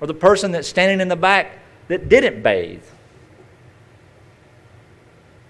[0.00, 2.84] Or the person that's standing in the back that didn't bathe.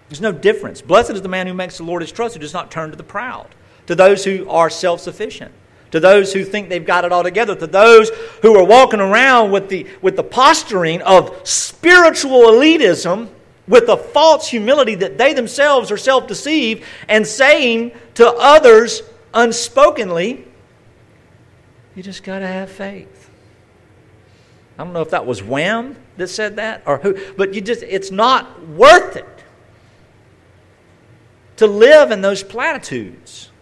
[0.08, 0.80] There's no difference.
[0.80, 2.96] Blessed is the man who makes the Lord his trust, who does not turn to
[2.96, 3.48] the proud,
[3.88, 5.52] to those who are self sufficient
[5.94, 8.10] to those who think they've got it all together, to those
[8.42, 13.28] who are walking around with the, with the posturing of spiritual elitism,
[13.68, 19.02] with a false humility that they themselves are self deceived, and saying to others
[19.32, 20.44] unspokenly,
[21.94, 23.30] You just got to have faith.
[24.76, 27.84] I don't know if that was Wham that said that or who, but you just,
[27.84, 29.44] it's not worth it
[31.58, 33.52] to live in those platitudes.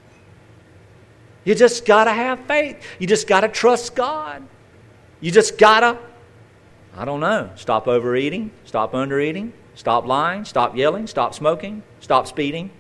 [1.45, 2.83] You just got to have faith.
[2.99, 4.43] You just got to trust God.
[5.21, 5.99] You just got to,
[6.97, 12.71] I don't know, stop overeating, stop undereating, stop lying, stop yelling, stop smoking, stop speeding.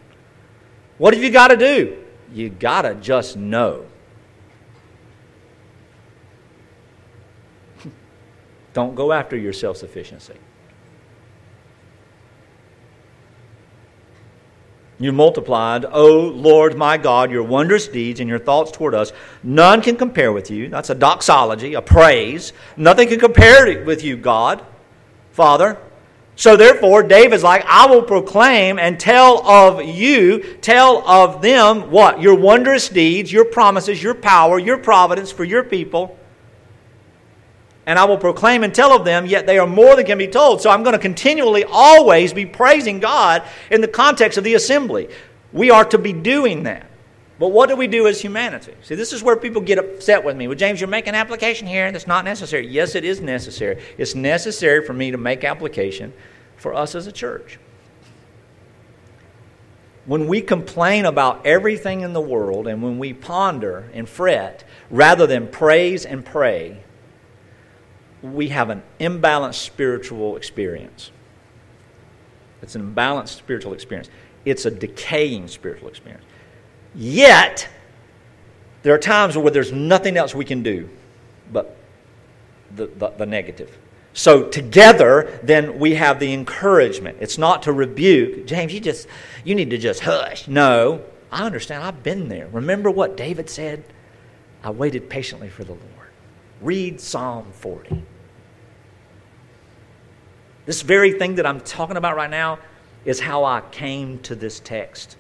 [0.99, 1.99] What have you got to do?
[2.33, 3.87] You got to just know.
[8.73, 10.37] don't go after your self sufficiency.
[15.03, 19.13] You multiplied, O Lord my God, your wondrous deeds and your thoughts toward us.
[19.43, 20.69] None can compare with you.
[20.69, 22.53] That's a doxology, a praise.
[22.77, 24.65] Nothing can compare with you, God,
[25.33, 25.77] Father.
[26.37, 32.23] So therefore, David's like, I will proclaim and tell of you, tell of them what?
[32.23, 36.17] Your wondrous deeds, your promises, your power, your providence for your people
[37.87, 40.29] and I will proclaim and tell of them, yet they are more than can be
[40.29, 40.61] told.
[40.61, 45.09] So I'm going to continually, always be praising God in the context of the assembly.
[45.53, 46.87] We are to be doing that.
[47.39, 48.75] But what do we do as humanity?
[48.83, 50.47] See, this is where people get upset with me.
[50.47, 52.69] Well, James, you're making application here and that's not necessary.
[52.69, 53.83] Yes, it is necessary.
[53.99, 56.13] It's necessary for me to make application
[56.57, 57.59] for us as a church.
[60.07, 65.27] When we complain about everything in the world and when we ponder and fret rather
[65.27, 66.82] than praise and pray,
[68.23, 71.11] we have an imbalanced spiritual experience.
[72.63, 74.09] It's an imbalanced spiritual experience.
[74.45, 76.25] It's a decaying spiritual experience.
[76.95, 77.69] Yet,
[78.83, 80.89] there are times where there's nothing else we can do
[81.53, 81.77] but
[82.75, 83.79] the, the, the negative.
[84.15, 87.19] So together, then we have the encouragement.
[87.21, 88.47] It's not to rebuke.
[88.47, 89.09] James, you just
[89.45, 90.49] you need to just hush.
[90.49, 91.83] No, I understand.
[91.83, 92.49] I've been there.
[92.49, 93.85] Remember what David said?
[94.63, 96.09] I waited patiently for the Lord.
[96.61, 98.03] Read Psalm 40.
[100.65, 102.59] This very thing that I'm talking about right now
[103.05, 105.17] is how I came to this text.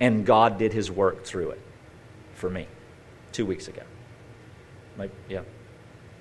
[0.00, 1.60] And God did his work through it
[2.34, 2.66] for me
[3.32, 3.82] two weeks ago.
[4.96, 5.42] Maybe, yeah,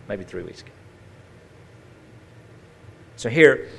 [0.07, 0.71] maybe three weeks ago.
[3.15, 3.69] So here,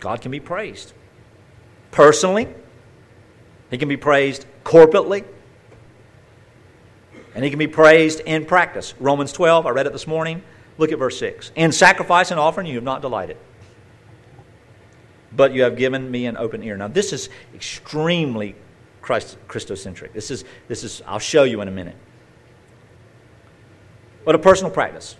[0.00, 0.92] God can be praised
[1.90, 2.48] personally,
[3.70, 5.24] He can be praised corporately,
[7.34, 8.94] and he can be praised in practice.
[8.98, 10.42] Romans 12, I read it this morning.
[10.78, 11.52] Look at verse 6.
[11.56, 13.36] In sacrifice and offering you have not delighted,
[15.32, 16.76] but you have given me an open ear.
[16.76, 18.54] Now, this is extremely
[19.02, 20.12] Christ, Christocentric.
[20.12, 21.96] This is, this is, I'll show you in a minute.
[24.24, 25.16] But a personal practice.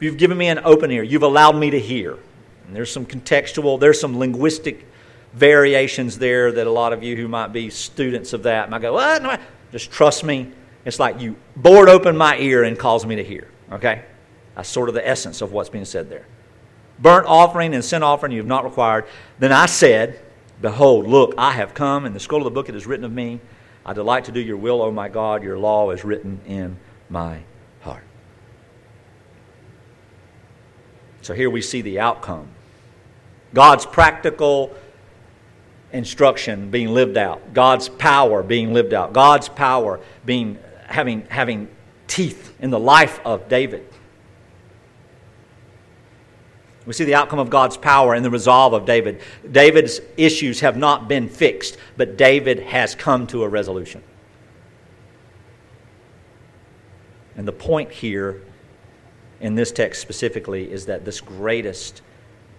[0.00, 1.02] You've given me an open ear.
[1.02, 2.18] You've allowed me to hear.
[2.66, 4.86] And there's some contextual, there's some linguistic
[5.34, 8.94] variations there that a lot of you who might be students of that might go,
[8.94, 9.22] what?
[9.22, 9.36] No,
[9.70, 10.50] just trust me.
[10.84, 13.48] It's like you bored open my ear and cause me to hear.
[13.70, 14.04] Okay?
[14.54, 16.26] That's sort of the essence of what's being said there.
[16.98, 19.06] Burnt offering and sin offering you have not required.
[19.38, 20.20] Then I said,
[20.60, 22.04] Behold, look, I have come.
[22.04, 23.40] In the scroll of the book it is written of me.
[23.86, 25.42] I delight to do your will, O my God.
[25.42, 26.76] Your law is written in
[27.08, 27.40] my
[27.80, 28.04] heart.
[31.22, 32.48] So here we see the outcome
[33.54, 34.74] God's practical
[35.92, 41.68] instruction being lived out, God's power being lived out, God's power being having, having
[42.10, 43.86] teeth in the life of David.
[46.84, 49.20] We see the outcome of God's power and the resolve of David.
[49.50, 54.02] David's issues have not been fixed, but David has come to a resolution.
[57.36, 58.42] And the point here
[59.40, 62.02] in this text specifically is that this greatest,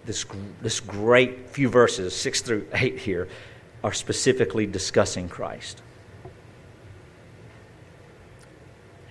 [0.06, 0.26] this,
[0.62, 3.28] this great few verses, 6 through 8 here,
[3.84, 5.82] are specifically discussing Christ.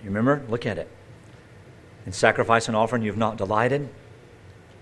[0.13, 0.45] remember?
[0.49, 0.87] Look at it.
[2.05, 3.89] In sacrifice and offering, you have not delighted.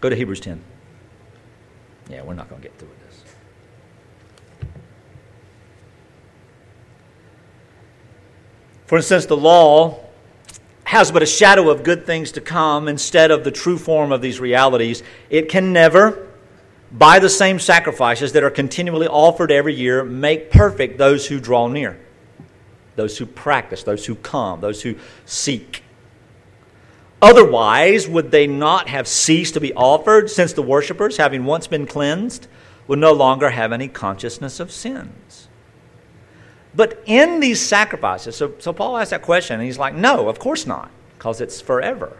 [0.00, 0.62] Go to Hebrews 10.
[2.08, 3.22] Yeah, we're not going to get through with this.
[8.86, 10.00] For instance, the law
[10.84, 14.20] has but a shadow of good things to come instead of the true form of
[14.20, 15.02] these realities.
[15.30, 16.28] It can never,
[16.90, 21.68] by the same sacrifices that are continually offered every year, make perfect those who draw
[21.68, 21.98] near
[22.96, 25.82] those who practice, those who come, those who seek.
[27.20, 31.86] Otherwise, would they not have ceased to be offered, since the worshippers, having once been
[31.86, 32.48] cleansed,
[32.88, 35.48] would no longer have any consciousness of sins?
[36.74, 40.38] But in these sacrifices, so, so Paul asked that question, and he's like, no, of
[40.38, 42.16] course not, because it's forever.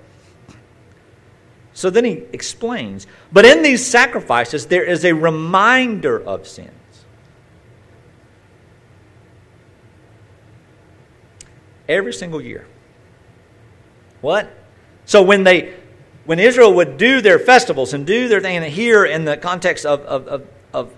[1.75, 6.70] So then he explains, but in these sacrifices, there is a reminder of sin.
[11.93, 12.66] Every single year.
[14.20, 14.51] What?
[15.05, 15.74] So when they
[16.24, 20.01] when Israel would do their festivals and do their thing here in the context of,
[20.03, 20.95] of, of,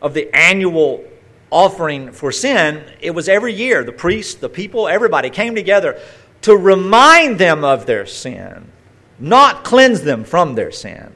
[0.00, 1.04] of, the annual
[1.50, 3.84] offering for sin, it was every year.
[3.84, 6.00] The priests, the people, everybody came together
[6.42, 8.70] to remind them of their sin,
[9.18, 11.12] not cleanse them from their sin.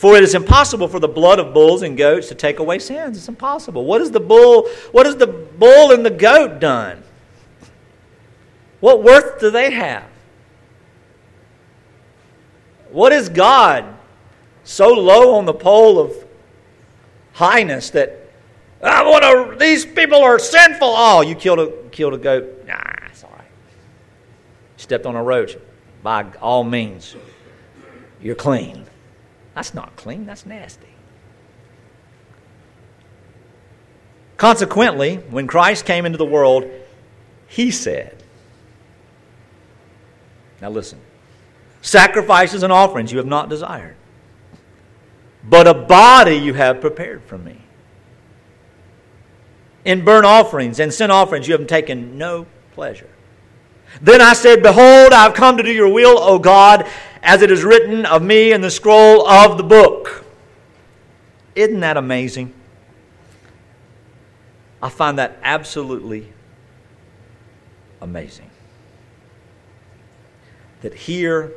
[0.00, 3.18] For it is impossible for the blood of bulls and goats to take away sins.
[3.18, 3.84] It's impossible.
[3.84, 4.66] What is the bull?
[4.92, 7.02] What has the bull and the goat done?
[8.80, 10.08] What worth do they have?
[12.90, 13.94] What is God
[14.64, 16.14] so low on the pole of
[17.34, 18.30] highness that
[18.82, 19.58] I want to?
[19.62, 20.94] These people are sinful.
[20.96, 22.64] Oh, you killed a killed a goat.
[22.66, 23.44] Nah, it's all right.
[24.78, 25.58] Stepped on a roach.
[26.02, 27.16] By all means,
[28.22, 28.86] you're clean.
[29.54, 30.86] That's not clean, that's nasty.
[34.36, 36.64] Consequently, when Christ came into the world,
[37.46, 38.22] he said,
[40.62, 40.98] Now listen,
[41.82, 43.96] sacrifices and offerings you have not desired,
[45.44, 47.60] but a body you have prepared for me.
[49.84, 53.10] In burnt offerings and sin offerings you have taken no pleasure.
[54.00, 56.86] Then I said, Behold, I have come to do your will, O God,
[57.22, 60.24] as it is written of me in the scroll of the book.
[61.54, 62.54] Isn't that amazing?
[64.82, 66.32] I find that absolutely
[68.00, 68.50] amazing.
[70.80, 71.52] That here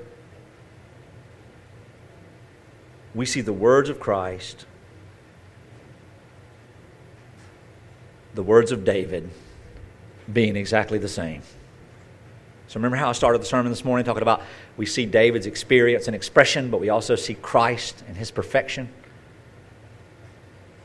[3.16, 4.66] we see the words of Christ,
[8.34, 9.30] the words of David
[10.32, 11.42] being exactly the same.
[12.68, 14.42] So remember how I started the sermon this morning talking about
[14.76, 18.90] we see David's experience and expression, but we also see Christ and his perfection.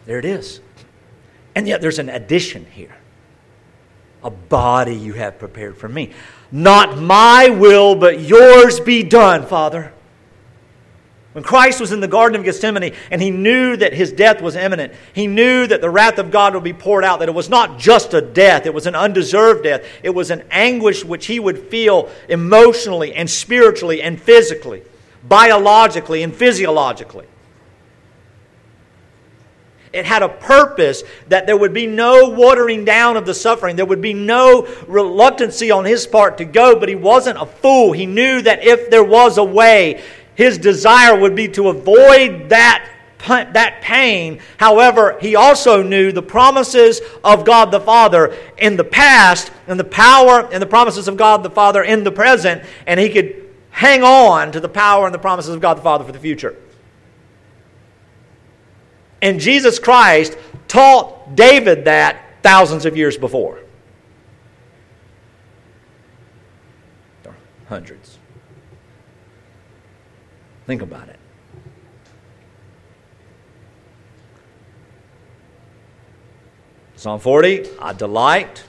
[0.07, 0.61] There it is.
[1.55, 2.97] And yet there's an addition here.
[4.23, 6.13] A body you have prepared for me.
[6.51, 9.93] Not my will, but yours be done, Father.
[11.39, 14.57] When Christ was in the Garden of Gethsemane and he knew that his death was
[14.57, 17.49] imminent, he knew that the wrath of God would be poured out, that it was
[17.49, 19.85] not just a death, it was an undeserved death.
[20.03, 24.83] It was an anguish which he would feel emotionally and spiritually and physically,
[25.23, 27.27] biologically and physiologically.
[29.93, 33.77] It had a purpose that there would be no watering down of the suffering.
[33.77, 37.93] There would be no reluctancy on his part to go, but he wasn't a fool.
[37.93, 40.03] He knew that if there was a way,
[40.39, 42.89] his desire would be to avoid that
[43.27, 44.39] that pain.
[44.57, 49.83] However, he also knew the promises of God the Father in the past and the
[49.83, 54.05] power and the promises of God the Father in the present, and he could hang
[54.05, 56.57] on to the power and the promises of God the Father for the future.
[59.21, 63.59] And Jesus Christ taught David that thousands of years before.
[67.69, 68.18] Hundreds.
[70.69, 71.19] Think about it.
[76.97, 78.65] Psalm 40 I delight.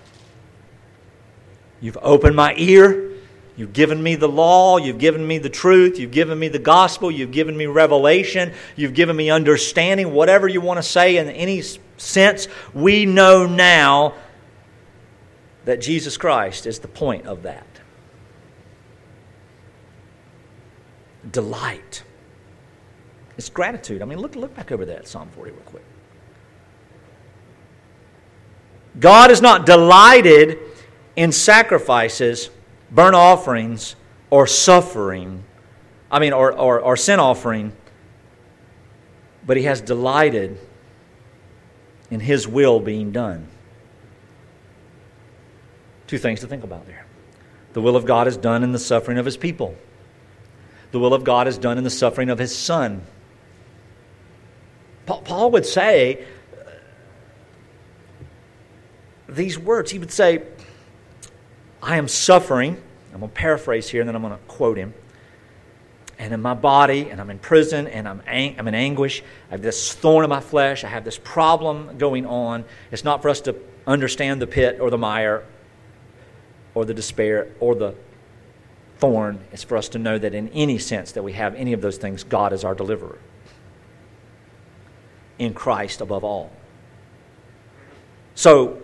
[1.82, 3.12] You've opened my ear.
[3.58, 4.78] You've given me the law.
[4.78, 6.00] You've given me the truth.
[6.00, 7.12] You've given me the gospel.
[7.12, 8.54] You've given me revelation.
[8.78, 10.14] You've given me understanding.
[10.14, 11.62] Whatever you want to say in any
[11.98, 14.14] sense, we know now
[15.66, 17.79] that Jesus Christ is the point of that.
[21.32, 22.04] Delight.
[23.38, 24.02] It's gratitude.
[24.02, 25.84] I mean, look, look back over that, Psalm 40, real quick.
[29.00, 30.58] God is not delighted
[31.16, 32.50] in sacrifices
[32.92, 33.96] burnt offerings
[34.30, 35.44] or suffering,
[36.12, 37.74] I mean, or, or, or sin offering,
[39.46, 40.58] but he has delighted
[42.10, 43.48] in his will being done.
[46.08, 47.06] Two things to think about there.
[47.74, 49.76] The will of God is done in the suffering of his people.
[50.92, 53.02] The will of God is done in the suffering of his son.
[55.06, 56.72] Paul would say uh,
[59.28, 59.92] these words.
[59.92, 60.44] He would say,
[61.82, 62.78] I am suffering.
[63.14, 64.94] I'm going to paraphrase here and then I'm going to quote him.
[66.20, 69.24] And in my body, and I'm in prison, and I'm, ang- I'm in anguish.
[69.48, 70.84] I have this thorn in my flesh.
[70.84, 72.66] I have this problem going on.
[72.92, 73.56] It's not for us to
[73.88, 75.46] understand the pit or the mire
[76.76, 77.96] or the despair or the
[79.00, 79.40] thorn.
[79.52, 81.98] It's for us to know that in any sense that we have any of those
[81.98, 83.18] things, God is our deliverer.
[85.38, 86.52] In Christ above all.
[88.36, 88.82] So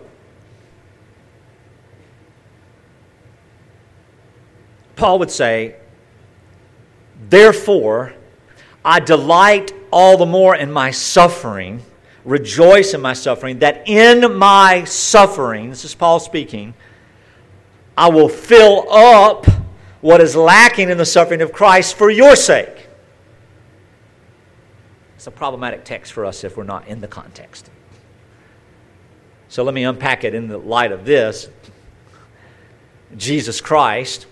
[4.96, 5.76] Paul would say,
[7.28, 8.14] Therefore,
[8.84, 11.82] I delight all the more in my suffering,
[12.24, 16.74] rejoice in my suffering, that in my suffering, this is Paul speaking,
[17.96, 19.46] I will fill up
[20.06, 22.86] what is lacking in the suffering of Christ for your sake.
[25.16, 27.68] It's a problematic text for us if we're not in the context.
[29.48, 31.48] So let me unpack it in the light of this.
[33.16, 34.28] Jesus Christ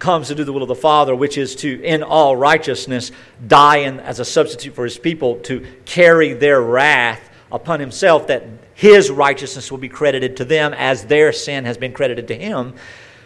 [0.00, 3.12] comes to do the will of the Father, which is to, in all righteousness,
[3.46, 8.42] die in, as a substitute for his people, to carry their wrath upon himself, that
[8.74, 12.74] his righteousness will be credited to them as their sin has been credited to him.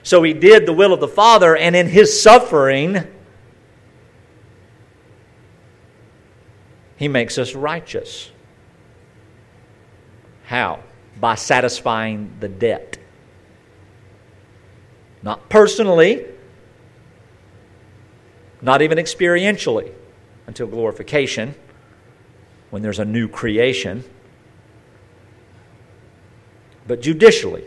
[0.02, 3.04] So he did the will of the Father, and in his suffering,
[6.96, 8.30] he makes us righteous.
[10.44, 10.80] How?
[11.20, 12.98] By satisfying the debt.
[15.22, 16.26] Not personally,
[18.60, 19.92] not even experientially
[20.46, 21.54] until glorification,
[22.70, 24.04] when there's a new creation,
[26.88, 27.64] but judicially,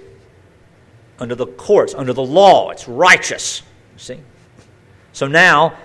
[1.19, 2.72] under the courts, under the law.
[2.72, 3.61] It's righteous.
[3.93, 4.19] You see?
[5.13, 5.78] So now,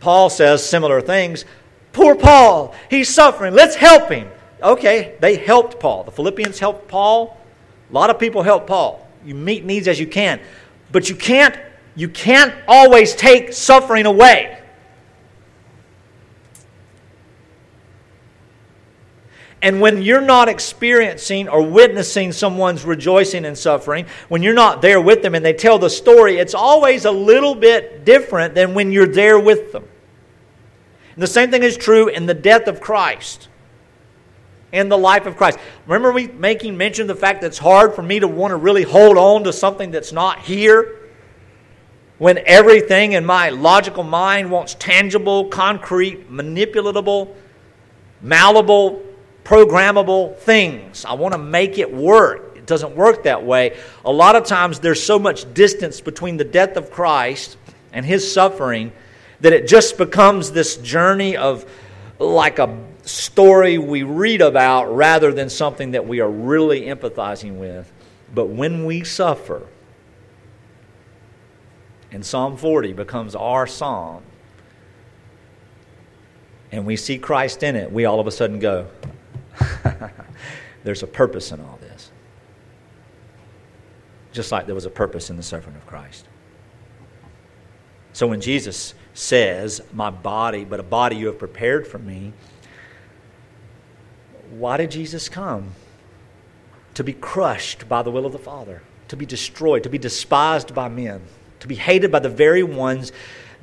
[0.00, 1.44] Paul says similar things.
[1.92, 3.54] Poor Paul, he's suffering.
[3.54, 4.28] Let's help him.
[4.62, 6.04] Okay, they helped Paul.
[6.04, 7.38] The Philippians helped Paul.
[7.88, 9.06] A lot of people help Paul.
[9.24, 10.40] You meet needs as you can.
[10.90, 11.56] But you can't
[11.96, 14.59] you can't always take suffering away.
[19.62, 25.00] And when you're not experiencing or witnessing someone's rejoicing and suffering, when you're not there
[25.00, 28.90] with them and they tell the story, it's always a little bit different than when
[28.90, 29.84] you're there with them.
[31.14, 33.48] And the same thing is true in the death of Christ,
[34.72, 35.58] and the life of Christ.
[35.86, 38.56] Remember me making mention of the fact that it's hard for me to want to
[38.56, 41.00] really hold on to something that's not here?
[42.20, 47.34] when everything in my logical mind wants tangible, concrete, manipulatable,
[48.20, 49.02] malleable,
[49.50, 51.04] programmable things.
[51.04, 52.56] I want to make it work.
[52.56, 53.76] It doesn't work that way.
[54.04, 57.56] A lot of times there's so much distance between the death of Christ
[57.92, 58.92] and his suffering
[59.40, 61.68] that it just becomes this journey of
[62.20, 67.90] like a story we read about rather than something that we are really empathizing with.
[68.32, 69.66] But when we suffer,
[72.12, 74.22] and Psalm 40 becomes our psalm,
[76.70, 78.86] and we see Christ in it, we all of a sudden go,
[80.84, 82.10] There's a purpose in all this.
[84.32, 86.26] Just like there was a purpose in the suffering of Christ.
[88.12, 92.32] So when Jesus says, My body, but a body you have prepared for me,
[94.50, 95.72] why did Jesus come?
[96.94, 100.74] To be crushed by the will of the Father, to be destroyed, to be despised
[100.74, 101.22] by men,
[101.60, 103.12] to be hated by the very ones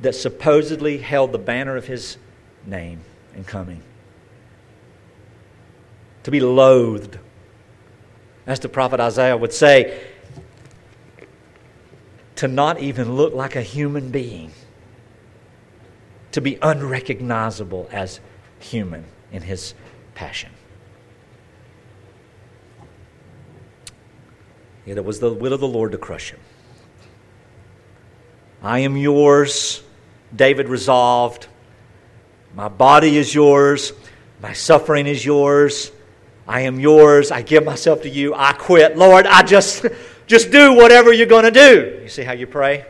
[0.01, 2.17] that supposedly held the banner of his
[2.65, 3.01] name
[3.33, 3.81] and coming,
[6.27, 7.17] to be loathed.
[8.45, 9.97] As the prophet Isaiah would say,
[12.35, 14.51] to not even look like a human being,
[16.33, 18.19] to be unrecognizable as
[18.59, 19.73] human in his
[20.15, 20.51] passion.
[24.85, 26.41] Yet it was the will of the Lord to crush him.
[28.61, 29.81] I am yours,
[30.35, 31.47] David resolved.
[32.53, 33.93] My body is yours.
[34.41, 35.93] My suffering is yours.
[36.47, 37.31] I am yours.
[37.31, 38.33] I give myself to you.
[38.33, 38.97] I quit.
[38.97, 39.85] Lord, I just,
[40.27, 41.99] just do whatever you're going to do.
[42.01, 42.85] You see how you pray?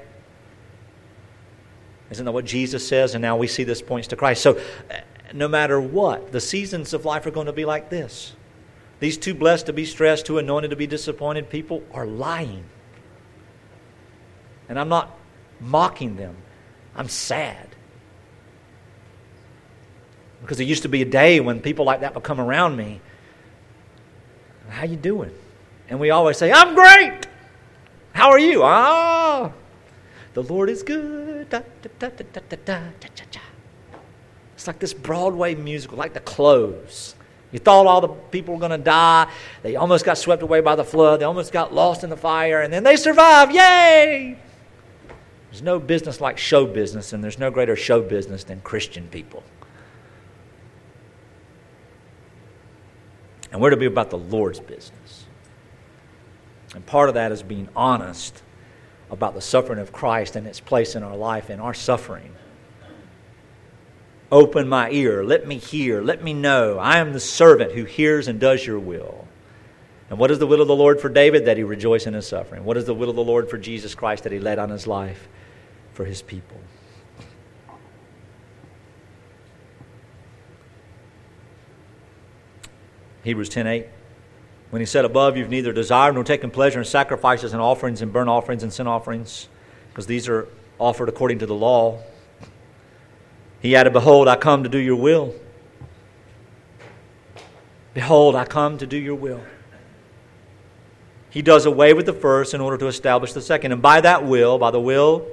[2.10, 3.16] Isn't that what Jesus says?
[3.16, 4.42] And now we see this points to Christ.
[4.42, 4.60] So,
[5.34, 8.34] no matter what, the seasons of life are going to be like this.
[9.00, 12.64] These too blessed to be stressed, too anointed to be disappointed people are lying.
[14.70, 15.18] And I'm not
[15.60, 16.36] mocking them.
[16.96, 17.68] I'm sad.
[20.42, 23.02] Because there used to be a day when people like that would come around me.
[24.70, 25.32] How you doing?
[25.90, 27.28] And we always say, I'm great.
[28.14, 28.64] How are you?
[28.64, 29.52] Ah,
[30.34, 31.50] the Lord is good.
[31.50, 31.62] Da,
[32.00, 32.10] da,
[32.66, 32.80] da,
[34.56, 37.16] it's like this Broadway musical, like the close.
[37.52, 39.32] You thought all the people were going to die.
[39.62, 41.22] They almost got swept away by the flood.
[41.22, 43.54] They almost got lost in the fire, and then they survived.
[43.54, 44.38] Yay!
[45.52, 49.44] There's no business like show business, and there's no greater show business than Christian people.
[53.58, 55.26] And we're to be about the Lord's business.
[56.76, 58.44] And part of that is being honest
[59.10, 62.36] about the suffering of Christ and its place in our life and our suffering.
[64.32, 65.24] Open my ear.
[65.24, 66.04] Let me hear.
[66.04, 66.78] Let me know.
[66.78, 69.28] I am the servant who hears and does your will.
[70.12, 71.46] And what is the will of the Lord for David?
[71.46, 72.64] That he rejoice in his suffering.
[72.64, 74.22] What is the will of the Lord for Jesus Christ?
[74.22, 75.28] That he laid on his life
[75.94, 76.60] for his people.
[83.28, 83.86] Hebrews 10:8
[84.70, 88.12] when he said above you've neither desired nor taken pleasure in sacrifices and offerings and
[88.12, 89.48] burnt offerings and sin offerings
[89.90, 90.48] because these are
[90.80, 92.00] offered according to the law
[93.60, 95.34] he added, Behold, I come to do your will.
[97.94, 99.42] Behold, I come to do your will.
[101.30, 103.72] He does away with the first in order to establish the second.
[103.72, 105.28] And by that will, by the will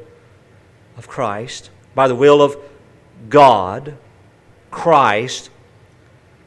[0.96, 2.56] of Christ, by the will of
[3.28, 3.96] God,
[4.70, 5.50] Christ,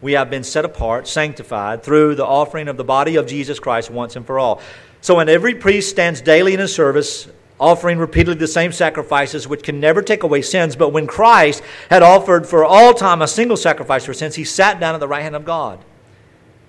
[0.02, 3.90] we have been set apart, sanctified through the offering of the body of Jesus Christ
[3.90, 4.62] once and for all.
[5.02, 7.28] So when every priest stands daily in his service,
[7.60, 10.76] offering repeatedly the same sacrifices which can never take away sins.
[10.76, 14.80] But when Christ had offered for all time a single sacrifice for sins, he sat
[14.80, 15.84] down at the right hand of God,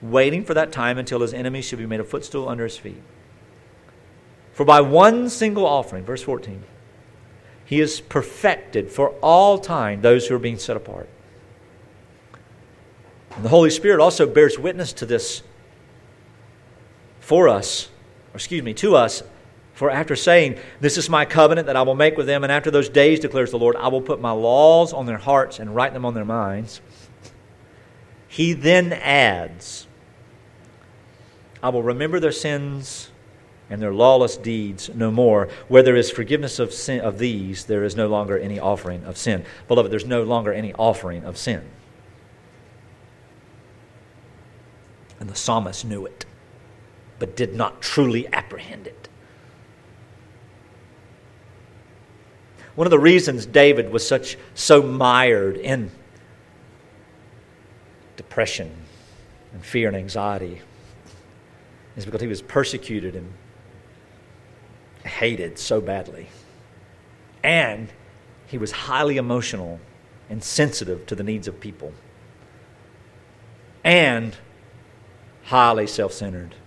[0.01, 3.03] waiting for that time until his enemies should be made a footstool under his feet.
[4.53, 6.65] For by one single offering, verse 14,
[7.65, 11.09] he has perfected for all time those who are being set apart.
[13.39, 15.45] And the Holy Spirit also bears witness to this
[17.21, 17.89] for us,
[18.33, 19.23] or excuse me, to us
[19.75, 22.73] for after saying, This is my covenant that I will make with them, and after
[22.73, 25.93] those days, declares the Lord, I will put my laws on their hearts and write
[25.93, 26.81] them on their minds.
[28.27, 29.87] He then adds,
[31.63, 33.09] I will remember their sins
[33.71, 35.49] and their lawless deeds no more.
[35.69, 39.17] Where there is forgiveness of, sin, of these, there is no longer any offering of
[39.17, 39.45] sin.
[39.69, 41.63] Beloved, there's no longer any offering of sin.
[45.21, 46.25] And the psalmist knew it,
[47.19, 49.09] but did not truly apprehend it.
[52.75, 55.91] One of the reasons David was such so mired in
[58.17, 58.73] depression
[59.53, 60.61] and fear and anxiety
[61.97, 63.33] is because he was persecuted and
[65.05, 66.29] hated so badly.
[67.43, 67.89] And
[68.47, 69.81] he was highly emotional
[70.31, 71.93] and sensitive to the needs of people.
[73.83, 74.37] And
[75.49, 76.55] highly self centered.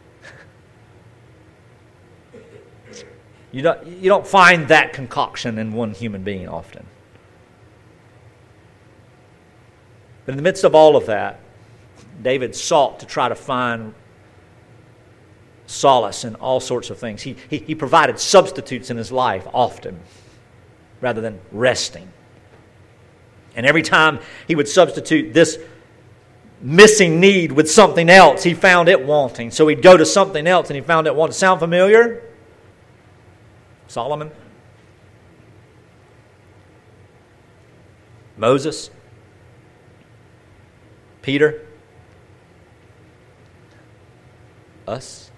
[3.54, 6.88] You don't, you don't find that concoction in one human being often.
[10.26, 11.42] But in the midst of all of that,
[12.22, 13.94] David sought to try to find
[15.66, 17.22] solace in all sorts of things.
[17.22, 20.00] He, he, he provided substitutes in his life often
[21.02, 22.10] rather than resting.
[23.56, 25.60] And every time he would substitute this
[26.62, 29.52] missing need with something else, he found it wanting.
[29.52, 31.34] So he'd go to something else and he found it wanting.
[31.34, 32.24] Sound familiar?
[33.88, 34.32] Solomon?
[38.38, 38.90] Moses?
[41.22, 41.66] Peter?
[44.88, 45.32] Us?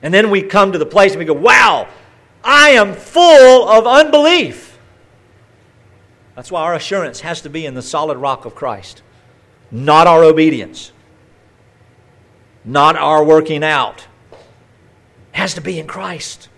[0.00, 1.88] And then we come to the place and we go, wow,
[2.44, 4.67] I am full of unbelief.
[6.38, 9.02] That's why our assurance has to be in the solid rock of Christ,
[9.72, 10.92] not our obedience,
[12.64, 14.06] not our working out.
[14.30, 14.38] It
[15.32, 16.48] has to be in Christ.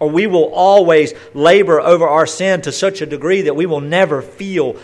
[0.00, 3.80] Or we will always labor over our sin to such a degree that we will
[3.80, 4.74] never feel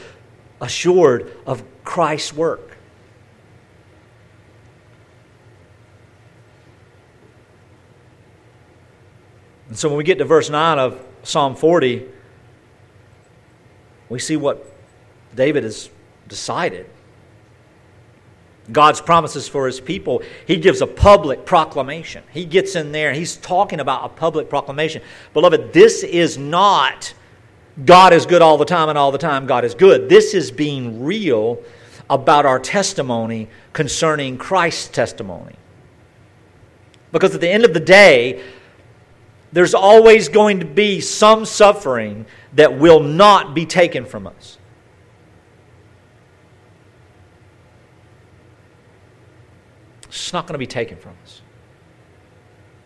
[0.61, 2.77] assured of Christ's work.
[9.67, 12.11] And so when we get to verse 9 of Psalm 40,
[14.09, 14.73] we see what
[15.35, 15.91] David has
[16.29, 16.89] decided.
[18.73, 22.25] God's promises for his people, he gives a public proclamation.
[22.33, 25.03] He gets in there he's talking about a public proclamation.
[25.33, 27.15] Beloved, this is not
[27.85, 30.09] God is good all the time and all the time God is good.
[30.09, 31.63] This is being real
[32.09, 35.57] about our testimony concerning Christ's testimony.
[37.13, 38.43] Because at the end of the day,
[39.53, 44.59] there's always going to be some suffering that will not be taken from us.
[50.05, 51.43] It's not going to be taken from us.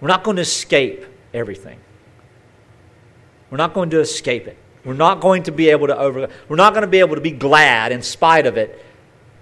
[0.00, 1.78] We're not going to escape everything.
[3.50, 4.56] We're not going to escape it.
[4.84, 6.28] We're not going to be able to over.
[6.48, 8.84] We're not going to be able to be glad in spite of it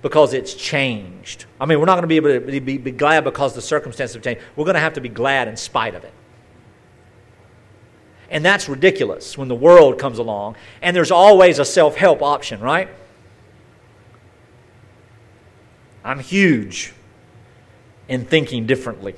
[0.02, 1.46] because it's changed.
[1.60, 4.14] I mean, we're not going to be able to be, be glad because the circumstances
[4.14, 4.42] have changed.
[4.56, 6.12] We're going to have to be glad in spite of it.
[8.30, 10.56] And that's ridiculous when the world comes along.
[10.82, 12.88] And there's always a self help option, right?
[16.04, 16.92] I'm huge
[18.08, 19.14] in thinking differently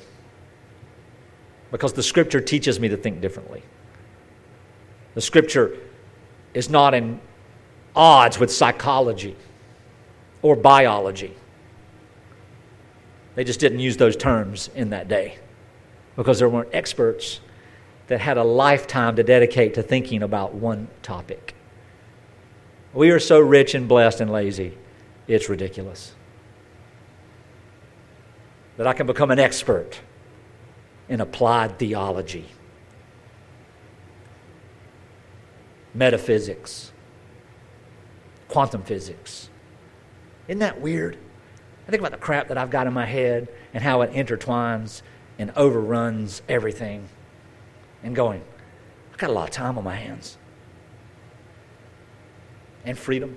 [1.70, 3.62] because the scripture teaches me to think differently.
[5.14, 5.76] The scripture
[6.54, 7.20] is not in
[7.94, 9.36] odds with psychology
[10.42, 11.34] or biology.
[13.34, 15.38] They just didn't use those terms in that day
[16.16, 17.40] because there weren't experts
[18.10, 21.54] that had a lifetime to dedicate to thinking about one topic.
[22.92, 24.76] We are so rich and blessed and lazy,
[25.28, 26.12] it's ridiculous.
[28.78, 30.00] That I can become an expert
[31.08, 32.46] in applied theology,
[35.94, 36.90] metaphysics,
[38.48, 39.50] quantum physics.
[40.48, 41.16] Isn't that weird?
[41.86, 45.02] I think about the crap that I've got in my head and how it intertwines
[45.38, 47.08] and overruns everything
[48.02, 48.42] and going,
[49.12, 50.36] I've got a lot of time on my hands
[52.84, 53.36] and freedom.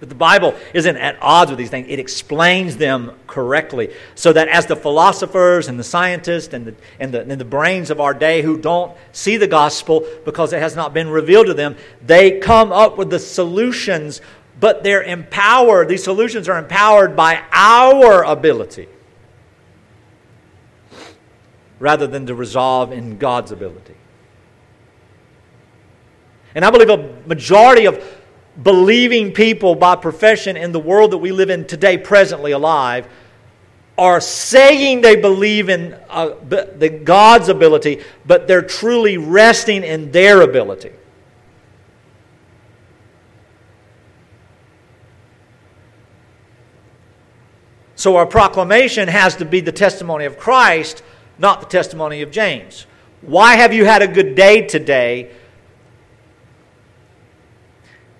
[0.00, 1.88] But the Bible isn't at odds with these things.
[1.88, 3.92] It explains them correctly.
[4.14, 7.90] So that as the philosophers and the scientists and the, and, the, and the brains
[7.90, 11.54] of our day who don't see the gospel because it has not been revealed to
[11.54, 14.20] them, they come up with the solutions,
[14.60, 15.88] but they're empowered.
[15.88, 18.86] These solutions are empowered by our ability
[21.78, 23.94] rather than to resolve in God's ability.
[26.54, 28.02] And I believe a majority of
[28.62, 33.06] believing people by profession in the world that we live in today, presently alive,
[33.96, 40.42] are saying they believe in uh, the God's ability, but they're truly resting in their
[40.42, 40.92] ability.
[47.96, 51.02] So our proclamation has to be the testimony of Christ
[51.38, 52.86] not the testimony of James.
[53.22, 55.30] Why have you had a good day today?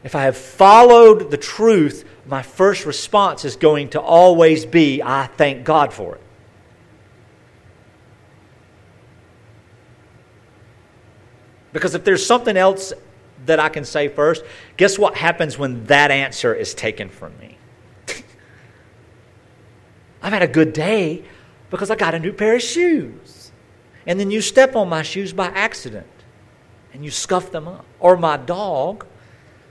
[0.05, 5.27] If I have followed the truth, my first response is going to always be, I
[5.27, 6.21] thank God for it.
[11.73, 12.93] Because if there's something else
[13.47, 14.45] that I can say first,
[14.77, 17.59] guess what happens when that answer is taken from me?
[20.23, 21.25] I've had a good day
[21.71, 23.53] because I got a new pair of shoes.
[24.07, 26.07] And then you step on my shoes by accident
[26.93, 27.85] and you scuff them up.
[28.01, 29.07] Or my dog,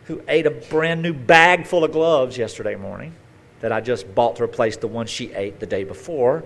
[0.05, 3.13] who ate a brand new bag full of gloves yesterday morning
[3.59, 6.43] that I just bought to replace the one she ate the day before.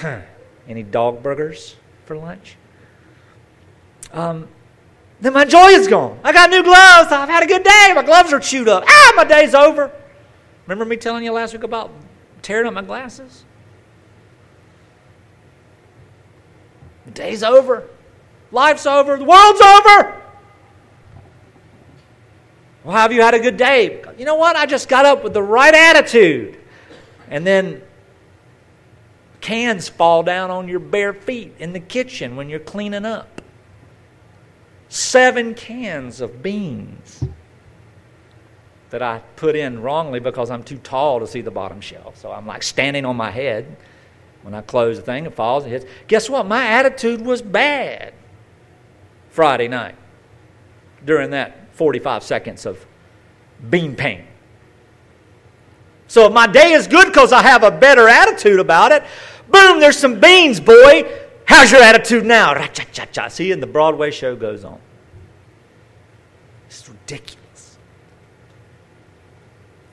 [0.00, 0.20] Huh.
[0.66, 2.56] Any dog burgers for lunch?
[4.12, 4.48] Um,
[5.20, 6.18] then my joy is gone.
[6.24, 7.12] I got new gloves.
[7.12, 7.92] I've had a good day.
[7.94, 8.84] My gloves are chewed up.
[8.86, 9.92] Ah, my day's over.
[10.66, 11.90] Remember me telling you last week about
[12.42, 13.44] tearing up my glasses?
[17.04, 17.88] The day's over.
[18.52, 19.16] Life's over.
[19.16, 20.22] The world's over.
[22.84, 24.02] Well, have you had a good day?
[24.16, 24.56] You know what?
[24.56, 26.58] I just got up with the right attitude.
[27.28, 27.82] And then
[29.40, 33.42] cans fall down on your bare feet in the kitchen when you're cleaning up.
[34.88, 37.22] Seven cans of beans
[38.90, 42.18] that I put in wrongly because I'm too tall to see the bottom shelf.
[42.18, 43.76] So I'm like standing on my head.
[44.42, 45.84] When I close the thing, it falls, it hits.
[46.06, 46.46] Guess what?
[46.46, 48.14] My attitude was bad
[49.30, 49.96] Friday night
[51.04, 52.86] during that 45 seconds of
[53.68, 54.24] bean pain.
[56.06, 59.04] So if my day is good because I have a better attitude about it,
[59.50, 61.04] boom, there's some beans, boy.
[61.44, 62.54] How's your attitude now?
[63.28, 64.78] See, and the Broadway show goes on.
[66.68, 67.47] It's ridiculous.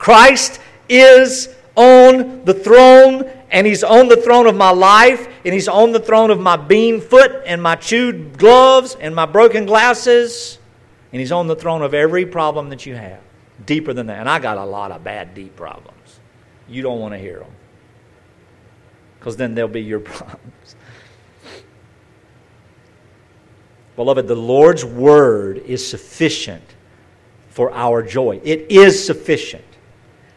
[0.06, 5.66] Christ is on the throne, and He's on the throne of my life, and He's
[5.66, 10.60] on the throne of my bean foot, and my chewed gloves, and my broken glasses,
[11.10, 13.18] and He's on the throne of every problem that you have.
[13.66, 14.20] Deeper than that.
[14.20, 16.20] And I got a lot of bad, deep problems.
[16.68, 17.50] You don't want to hear them
[19.18, 20.76] because then they'll be your problems.
[23.96, 26.76] Beloved, the Lord's word is sufficient
[27.48, 28.40] for our joy.
[28.44, 29.64] It is sufficient.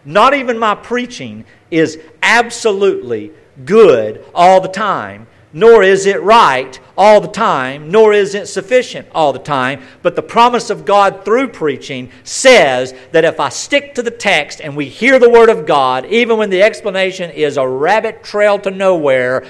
[0.05, 3.31] Not even my preaching is absolutely
[3.65, 9.07] good all the time nor is it right all the time, nor is it sufficient
[9.13, 9.81] all the time.
[10.01, 14.61] But the promise of God through preaching says that if I stick to the text
[14.61, 18.59] and we hear the Word of God, even when the explanation is a rabbit trail
[18.59, 19.45] to nowhere,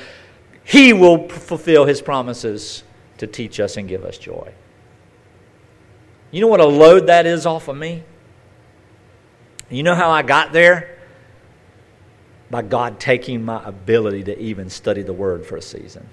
[0.63, 2.83] He will fulfill His promises
[3.17, 4.53] to teach us and give us joy.
[6.31, 8.03] You know what a load that is off of me?
[9.69, 10.99] You know how I got there?
[12.49, 16.07] by God taking my ability to even study the Word for a season.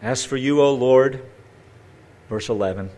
[0.00, 1.24] As for you, O Lord,
[2.28, 2.90] verse 11,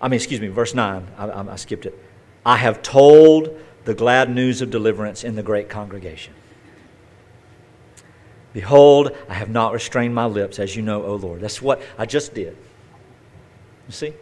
[0.00, 1.98] I mean, excuse me, verse 9, I, I, skipped it.
[2.44, 6.34] I have told the glad news of deliverance in the great congregation.
[8.54, 11.40] Behold, I have not restrained my lips, as you know, O Lord.
[11.40, 12.56] That's what I just did.
[13.88, 14.14] You see?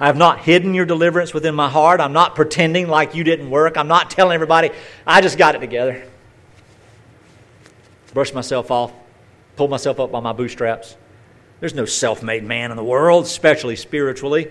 [0.00, 2.00] I have not hidden your deliverance within my heart.
[2.00, 3.76] I'm not pretending like you didn't work.
[3.76, 4.70] I'm not telling everybody,
[5.06, 6.02] I just got it together.
[8.14, 8.92] Brush myself off,
[9.56, 10.96] pull myself up by my bootstraps.
[11.60, 14.50] There's no self made man in the world, especially spiritually.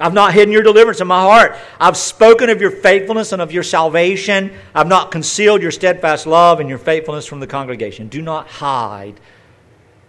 [0.00, 1.56] I've not hidden your deliverance in my heart.
[1.78, 4.52] I've spoken of your faithfulness and of your salvation.
[4.74, 8.08] I've not concealed your steadfast love and your faithfulness from the congregation.
[8.08, 9.20] Do not hide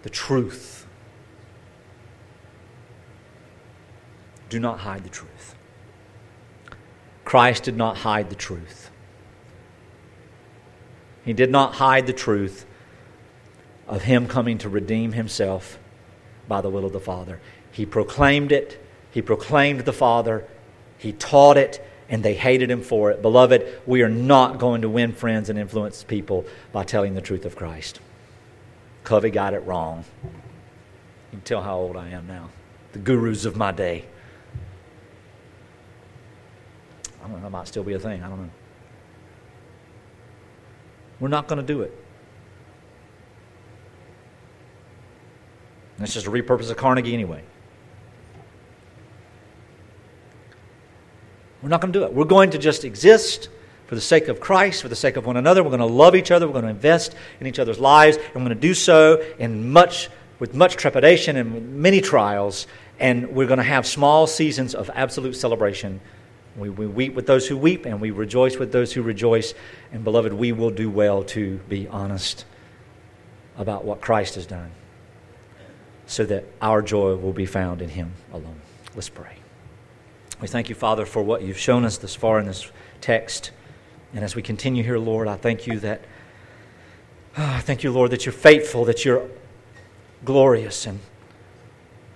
[0.01, 0.87] the truth.
[4.49, 5.55] Do not hide the truth.
[7.23, 8.89] Christ did not hide the truth.
[11.23, 12.65] He did not hide the truth
[13.87, 15.79] of Him coming to redeem Himself
[16.47, 17.39] by the will of the Father.
[17.71, 18.84] He proclaimed it,
[19.15, 20.45] He proclaimed the Father,
[20.97, 23.21] He taught it, and they hated Him for it.
[23.21, 27.45] Beloved, we are not going to win friends and influence people by telling the truth
[27.45, 28.01] of Christ.
[29.05, 30.03] Covey got it wrong.
[30.21, 30.29] You
[31.31, 32.49] can tell how old I am now.
[32.91, 34.03] The gurus of my day.
[37.17, 38.21] I don't know, that might still be a thing.
[38.21, 38.49] I don't know.
[41.21, 41.97] We're not going to do it.
[45.99, 47.43] That's just a repurpose of Carnegie anyway.
[51.65, 52.13] We're not going to do it.
[52.13, 53.49] We're going to just exist
[53.87, 55.63] for the sake of Christ, for the sake of one another.
[55.63, 56.45] We're going to love each other.
[56.45, 58.17] We're going to invest in each other's lives.
[58.17, 62.67] And we're going to do so in much, with much trepidation and many trials.
[62.99, 66.01] And we're going to have small seasons of absolute celebration
[66.55, 69.55] we, we weep with those who weep, and we rejoice with those who rejoice.
[69.91, 72.45] And, beloved, we will do well to be honest
[73.57, 74.69] about what Christ has done
[76.05, 78.61] so that our joy will be found in Him alone.
[78.93, 79.37] Let's pray.
[80.41, 82.69] We thank you, Father, for what you've shown us thus far in this
[82.99, 83.51] text.
[84.13, 86.01] And as we continue here, Lord, I thank you that,
[87.37, 89.29] I thank you, Lord, that you're faithful, that you're
[90.25, 90.99] glorious and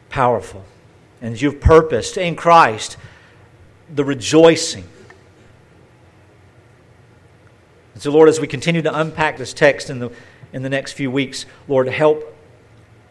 [0.10, 0.66] powerful,
[1.22, 2.98] and you've purposed in Christ
[3.94, 4.86] the rejoicing.
[7.94, 10.12] And so, Lord, as we continue to unpack this text in the,
[10.52, 12.36] in the next few weeks, Lord, help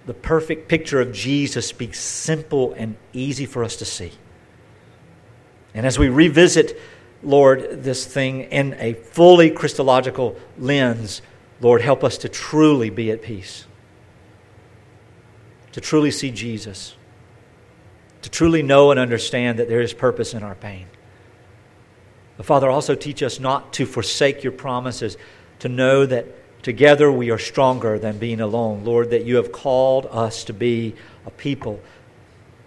[0.05, 4.13] the perfect picture of Jesus be simple and easy for us to see.
[5.79, 6.77] And as we revisit,
[7.23, 11.23] Lord, this thing in a fully Christological lens,
[11.61, 13.65] Lord, help us to truly be at peace,
[15.71, 16.97] to truly see Jesus,
[18.23, 20.87] to truly know and understand that there is purpose in our pain.
[22.37, 25.17] But Father, also teach us not to forsake your promises,
[25.61, 26.27] to know that
[26.65, 28.83] together we are stronger than being alone.
[28.83, 31.81] Lord, that you have called us to be a people.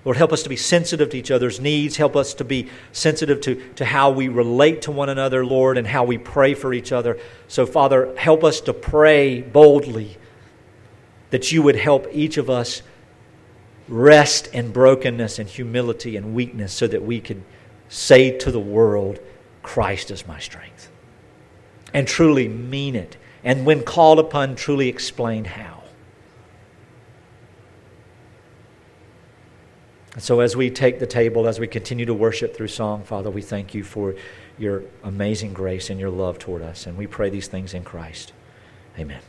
[0.04, 1.98] Lord, help us to be sensitive to each other's needs.
[1.98, 5.86] Help us to be sensitive to, to how we relate to one another, Lord, and
[5.86, 7.20] how we pray for each other.
[7.48, 10.18] So, Father, help us to pray boldly
[11.30, 12.82] that you would help each of us
[13.88, 17.44] rest in brokenness and humility and weakness so that we could
[17.88, 19.20] say to the world,
[19.62, 20.90] Christ is my strength.
[21.94, 23.18] And truly mean it.
[23.44, 25.81] And when called upon, truly explain how.
[30.14, 33.30] And so, as we take the table, as we continue to worship through song, Father,
[33.30, 34.16] we thank you for
[34.58, 36.86] your amazing grace and your love toward us.
[36.86, 38.34] And we pray these things in Christ.
[39.00, 39.22] Amen.